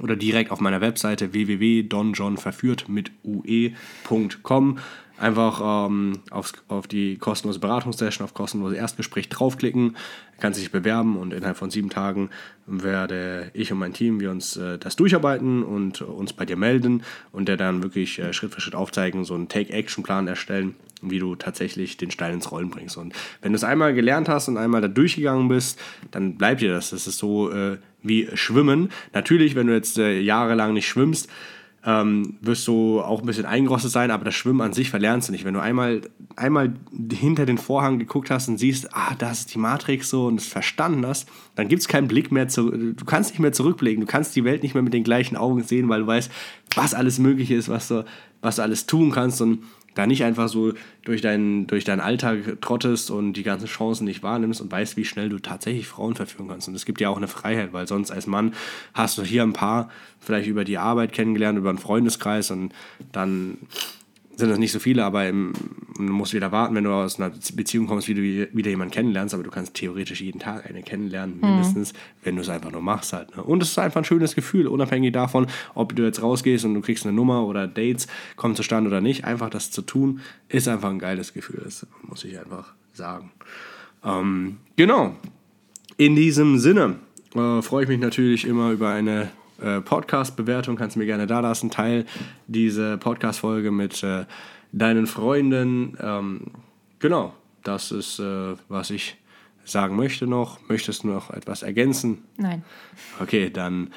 oder 0.00 0.16
direkt 0.16 0.50
auf 0.50 0.60
meiner 0.60 0.80
Webseite 0.80 1.32
www.donjohnverführt 1.32 2.88
mit 2.88 3.12
ue.com 3.24 4.78
einfach 5.18 5.86
ähm, 5.86 6.20
aufs, 6.30 6.52
auf 6.68 6.86
die 6.86 7.16
kostenlose 7.18 7.60
Beratungssession, 7.60 8.24
auf 8.24 8.34
kostenlose 8.34 8.76
Erstgespräch 8.76 9.28
draufklicken, 9.28 9.96
kannst 10.40 10.60
dich 10.60 10.72
bewerben 10.72 11.16
und 11.16 11.32
innerhalb 11.32 11.56
von 11.56 11.70
sieben 11.70 11.90
Tagen 11.90 12.30
werde 12.66 13.50
ich 13.54 13.70
und 13.72 13.78
mein 13.78 13.92
Team 13.92 14.20
wir 14.20 14.30
uns 14.30 14.56
äh, 14.56 14.78
das 14.78 14.96
durcharbeiten 14.96 15.62
und 15.62 16.02
uns 16.02 16.32
bei 16.32 16.44
dir 16.44 16.56
melden 16.56 17.02
und 17.30 17.48
der 17.48 17.56
dann 17.56 17.82
wirklich 17.82 18.18
äh, 18.18 18.32
Schritt 18.32 18.52
für 18.52 18.60
Schritt 18.60 18.74
aufzeigen, 18.74 19.24
so 19.24 19.34
einen 19.34 19.48
Take-Action-Plan 19.48 20.26
erstellen, 20.26 20.74
wie 21.02 21.18
du 21.18 21.34
tatsächlich 21.34 21.96
den 21.96 22.10
Stein 22.10 22.34
ins 22.34 22.50
Rollen 22.50 22.70
bringst. 22.70 22.96
Und 22.96 23.12
wenn 23.40 23.52
du 23.52 23.56
es 23.56 23.64
einmal 23.64 23.94
gelernt 23.94 24.28
hast 24.28 24.48
und 24.48 24.56
einmal 24.56 24.80
da 24.80 24.88
durchgegangen 24.88 25.48
bist, 25.48 25.78
dann 26.10 26.36
bleibt 26.36 26.60
dir 26.60 26.72
das. 26.72 26.90
Das 26.90 27.06
ist 27.06 27.18
so 27.18 27.50
äh, 27.50 27.78
wie 28.02 28.28
Schwimmen. 28.34 28.90
Natürlich, 29.12 29.54
wenn 29.54 29.66
du 29.66 29.74
jetzt 29.74 29.98
äh, 29.98 30.18
jahrelang 30.20 30.72
nicht 30.72 30.88
schwimmst, 30.88 31.28
ähm, 31.84 32.36
wirst 32.40 32.66
du 32.68 33.00
auch 33.00 33.20
ein 33.20 33.26
bisschen 33.26 33.44
eingerostet 33.44 33.90
sein, 33.90 34.10
aber 34.10 34.24
das 34.24 34.34
Schwimmen 34.34 34.60
an 34.60 34.72
sich 34.72 34.90
verlernst 34.90 35.28
du 35.28 35.32
nicht. 35.32 35.44
Wenn 35.44 35.54
du 35.54 35.60
einmal, 35.60 36.02
einmal 36.36 36.74
hinter 37.12 37.44
den 37.44 37.58
Vorhang 37.58 37.98
geguckt 37.98 38.30
hast 38.30 38.48
und 38.48 38.58
siehst, 38.58 38.94
ah, 38.94 39.14
das 39.18 39.40
ist 39.40 39.54
die 39.54 39.58
Matrix 39.58 40.08
so 40.08 40.26
und 40.26 40.40
es 40.40 40.46
verstanden 40.46 41.04
hast, 41.06 41.28
dann 41.56 41.68
gibt 41.68 41.82
es 41.82 41.88
keinen 41.88 42.06
Blick 42.06 42.30
mehr 42.30 42.46
zurück. 42.48 42.74
Du 42.96 43.04
kannst 43.04 43.30
nicht 43.30 43.40
mehr 43.40 43.52
zurückblicken. 43.52 44.02
Du 44.02 44.06
kannst 44.06 44.36
die 44.36 44.44
Welt 44.44 44.62
nicht 44.62 44.74
mehr 44.74 44.82
mit 44.82 44.94
den 44.94 45.04
gleichen 45.04 45.36
Augen 45.36 45.62
sehen, 45.64 45.88
weil 45.88 46.02
du 46.02 46.06
weißt, 46.06 46.30
was 46.76 46.94
alles 46.94 47.18
möglich 47.18 47.50
ist, 47.50 47.68
was 47.68 47.88
du, 47.88 48.04
was 48.40 48.56
du 48.56 48.62
alles 48.62 48.86
tun 48.86 49.10
kannst 49.10 49.42
und 49.42 49.64
da 49.94 50.06
nicht 50.06 50.24
einfach 50.24 50.48
so 50.48 50.72
durch 51.04 51.20
deinen, 51.20 51.66
durch 51.66 51.84
deinen 51.84 52.00
Alltag 52.00 52.58
trottest 52.60 53.10
und 53.10 53.34
die 53.34 53.42
ganzen 53.42 53.66
Chancen 53.66 54.04
nicht 54.04 54.22
wahrnimmst 54.22 54.60
und 54.60 54.72
weißt, 54.72 54.96
wie 54.96 55.04
schnell 55.04 55.28
du 55.28 55.38
tatsächlich 55.38 55.86
Frauen 55.86 56.14
verführen 56.14 56.48
kannst. 56.48 56.68
Und 56.68 56.74
es 56.74 56.84
gibt 56.84 57.00
ja 57.00 57.08
auch 57.08 57.16
eine 57.16 57.28
Freiheit, 57.28 57.72
weil 57.72 57.86
sonst 57.86 58.10
als 58.10 58.26
Mann 58.26 58.54
hast 58.94 59.18
du 59.18 59.22
hier 59.22 59.42
ein 59.42 59.52
paar 59.52 59.90
vielleicht 60.20 60.48
über 60.48 60.64
die 60.64 60.78
Arbeit 60.78 61.12
kennengelernt, 61.12 61.58
über 61.58 61.70
einen 61.70 61.78
Freundeskreis 61.78 62.50
und 62.50 62.72
dann 63.12 63.58
sind 64.36 64.48
das 64.48 64.58
nicht 64.58 64.72
so 64.72 64.78
viele, 64.78 65.04
aber 65.04 65.28
im, 65.28 65.52
du 65.96 66.02
musst 66.02 66.34
wieder 66.34 66.52
warten, 66.52 66.74
wenn 66.74 66.84
du 66.84 66.90
aus 66.90 67.20
einer 67.20 67.32
Beziehung 67.54 67.86
kommst, 67.86 68.08
wie 68.08 68.14
du 68.14 68.22
wieder 68.22 68.70
jemanden 68.70 68.92
kennenlernst, 68.92 69.34
aber 69.34 69.42
du 69.42 69.50
kannst 69.50 69.74
theoretisch 69.74 70.20
jeden 70.20 70.40
Tag 70.40 70.68
eine 70.68 70.82
kennenlernen, 70.82 71.38
mindestens, 71.40 71.92
wenn 72.22 72.36
du 72.36 72.42
es 72.42 72.48
einfach 72.48 72.72
nur 72.72 72.82
machst 72.82 73.12
halt. 73.12 73.36
Ne? 73.36 73.42
Und 73.42 73.62
es 73.62 73.70
ist 73.70 73.78
einfach 73.78 74.00
ein 74.00 74.04
schönes 74.04 74.34
Gefühl, 74.34 74.66
unabhängig 74.66 75.12
davon, 75.12 75.46
ob 75.74 75.94
du 75.94 76.02
jetzt 76.02 76.22
rausgehst 76.22 76.64
und 76.64 76.74
du 76.74 76.80
kriegst 76.80 77.04
eine 77.04 77.14
Nummer 77.14 77.46
oder 77.46 77.66
Dates 77.66 78.06
kommen 78.36 78.56
zustande 78.56 78.88
oder 78.88 79.00
nicht, 79.00 79.24
einfach 79.24 79.50
das 79.50 79.70
zu 79.70 79.82
tun, 79.82 80.20
ist 80.48 80.68
einfach 80.68 80.90
ein 80.90 80.98
geiles 80.98 81.34
Gefühl, 81.34 81.60
das 81.64 81.86
muss 82.02 82.24
ich 82.24 82.38
einfach 82.38 82.72
sagen. 82.92 83.30
Ähm, 84.04 84.58
genau. 84.76 85.16
In 85.98 86.16
diesem 86.16 86.58
Sinne 86.58 86.96
äh, 87.34 87.62
freue 87.62 87.84
ich 87.84 87.88
mich 87.88 88.00
natürlich 88.00 88.46
immer 88.46 88.70
über 88.70 88.90
eine 88.90 89.30
äh, 89.62 89.80
Podcast-Bewertung. 89.80 90.76
Kannst 90.76 90.96
du 90.96 91.00
mir 91.00 91.06
gerne 91.06 91.26
da 91.26 91.40
lassen. 91.40 91.70
Teil 91.70 92.04
diese 92.46 92.98
Podcast-Folge 92.98 93.70
mit 93.70 94.02
äh, 94.02 94.24
deinen 94.72 95.06
Freunden. 95.06 95.96
Ähm, 96.00 96.40
genau, 96.98 97.34
das 97.62 97.92
ist, 97.92 98.18
äh, 98.18 98.54
was 98.68 98.90
ich 98.90 99.16
sagen 99.64 99.96
möchte 99.96 100.26
noch. 100.26 100.58
Möchtest 100.68 101.04
du 101.04 101.08
noch 101.08 101.30
etwas 101.30 101.62
ergänzen? 101.62 102.24
Nein. 102.36 102.62
Okay, 103.20 103.50
dann 103.50 103.90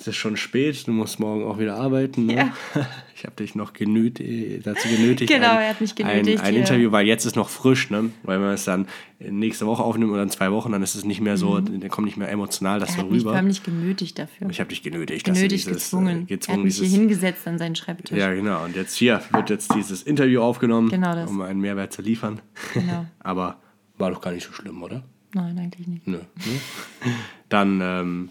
ist 0.00 0.08
es 0.08 0.16
schon 0.16 0.36
spät. 0.38 0.86
Du 0.86 0.92
musst 0.92 1.20
morgen 1.20 1.44
auch 1.44 1.58
wieder 1.58 1.76
arbeiten. 1.76 2.26
Ne? 2.26 2.34
Ja. 2.36 2.52
Ich 3.20 3.26
habe 3.26 3.36
dich 3.36 3.54
noch 3.54 3.74
genötigt, 3.74 4.66
dazu 4.66 4.88
genötigt. 4.88 5.30
Genau, 5.30 5.50
ein, 5.50 5.58
er 5.58 5.68
hat 5.68 5.80
mich 5.82 5.94
genötigt, 5.94 6.38
Ein, 6.40 6.46
ein 6.46 6.52
hier. 6.54 6.60
Interview, 6.62 6.90
weil 6.90 7.06
jetzt 7.06 7.26
ist 7.26 7.36
noch 7.36 7.50
frisch, 7.50 7.90
ne? 7.90 8.08
Weil 8.22 8.38
wenn 8.38 8.46
man 8.46 8.54
es 8.54 8.64
dann 8.64 8.86
nächste 9.18 9.66
Woche 9.66 9.82
aufnimmt 9.82 10.10
oder 10.10 10.22
in 10.22 10.30
zwei 10.30 10.50
Wochen, 10.52 10.72
dann 10.72 10.82
ist 10.82 10.94
es 10.94 11.04
nicht 11.04 11.20
mehr 11.20 11.36
so, 11.36 11.60
dann 11.60 11.86
kommt 11.90 12.06
nicht 12.06 12.16
mehr 12.16 12.30
emotional 12.30 12.80
das 12.80 12.92
Mhm. 12.92 12.94
So 12.94 13.02
hat 13.02 13.10
mich 13.10 13.20
rüber. 13.20 13.34
förmlich 13.34 13.62
genötigt 13.62 14.18
dafür. 14.18 14.48
Ich 14.48 14.58
habe 14.58 14.70
dich 14.70 14.82
genötigt. 14.82 15.26
genötigt, 15.26 15.52
dieses, 15.52 15.66
gezwungen. 15.70 16.22
Äh, 16.22 16.24
gezwungen 16.24 16.56
er 16.56 16.60
hat 16.60 16.64
mich 16.64 16.76
hier 16.76 16.84
dieses, 16.84 16.98
hingesetzt 16.98 17.46
an 17.46 17.58
seinen 17.58 17.76
Schreibtisch. 17.76 18.16
ja, 18.16 18.32
genau. 18.32 18.64
Und 18.64 18.74
jetzt 18.74 18.96
hier 18.96 19.20
wird 19.32 19.50
jetzt 19.50 19.74
dieses 19.74 20.02
Interview 20.02 20.40
aufgenommen, 20.40 20.88
Genau 20.88 21.26
um 21.26 21.42
einen 21.42 21.60
Mehrwert 21.60 21.92
zu 21.92 22.00
liefern. 22.00 22.40
Genau. 22.72 23.04
Aber 23.18 23.58
war 24.00 24.10
doch 24.10 24.20
gar 24.20 24.32
nicht 24.32 24.46
so 24.46 24.52
schlimm, 24.52 24.82
oder? 24.82 25.02
Nein, 25.34 25.58
eigentlich 25.58 25.86
nicht. 25.86 26.06
Nö. 26.06 26.18
Dann 27.48 27.80
ähm, 27.82 28.28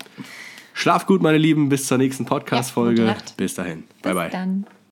schlaf 0.73 1.05
gut, 1.05 1.21
meine 1.21 1.37
Lieben, 1.37 1.69
bis 1.69 1.87
zur 1.87 1.97
nächsten 1.97 2.25
Podcast-Folge. 2.25 3.03
Nacht. 3.03 3.37
bis 3.37 3.53
dahin. 3.53 3.83
Bis 3.83 4.01
Bye, 4.01 4.13
bye. 4.13 4.29
dann. 4.29 4.65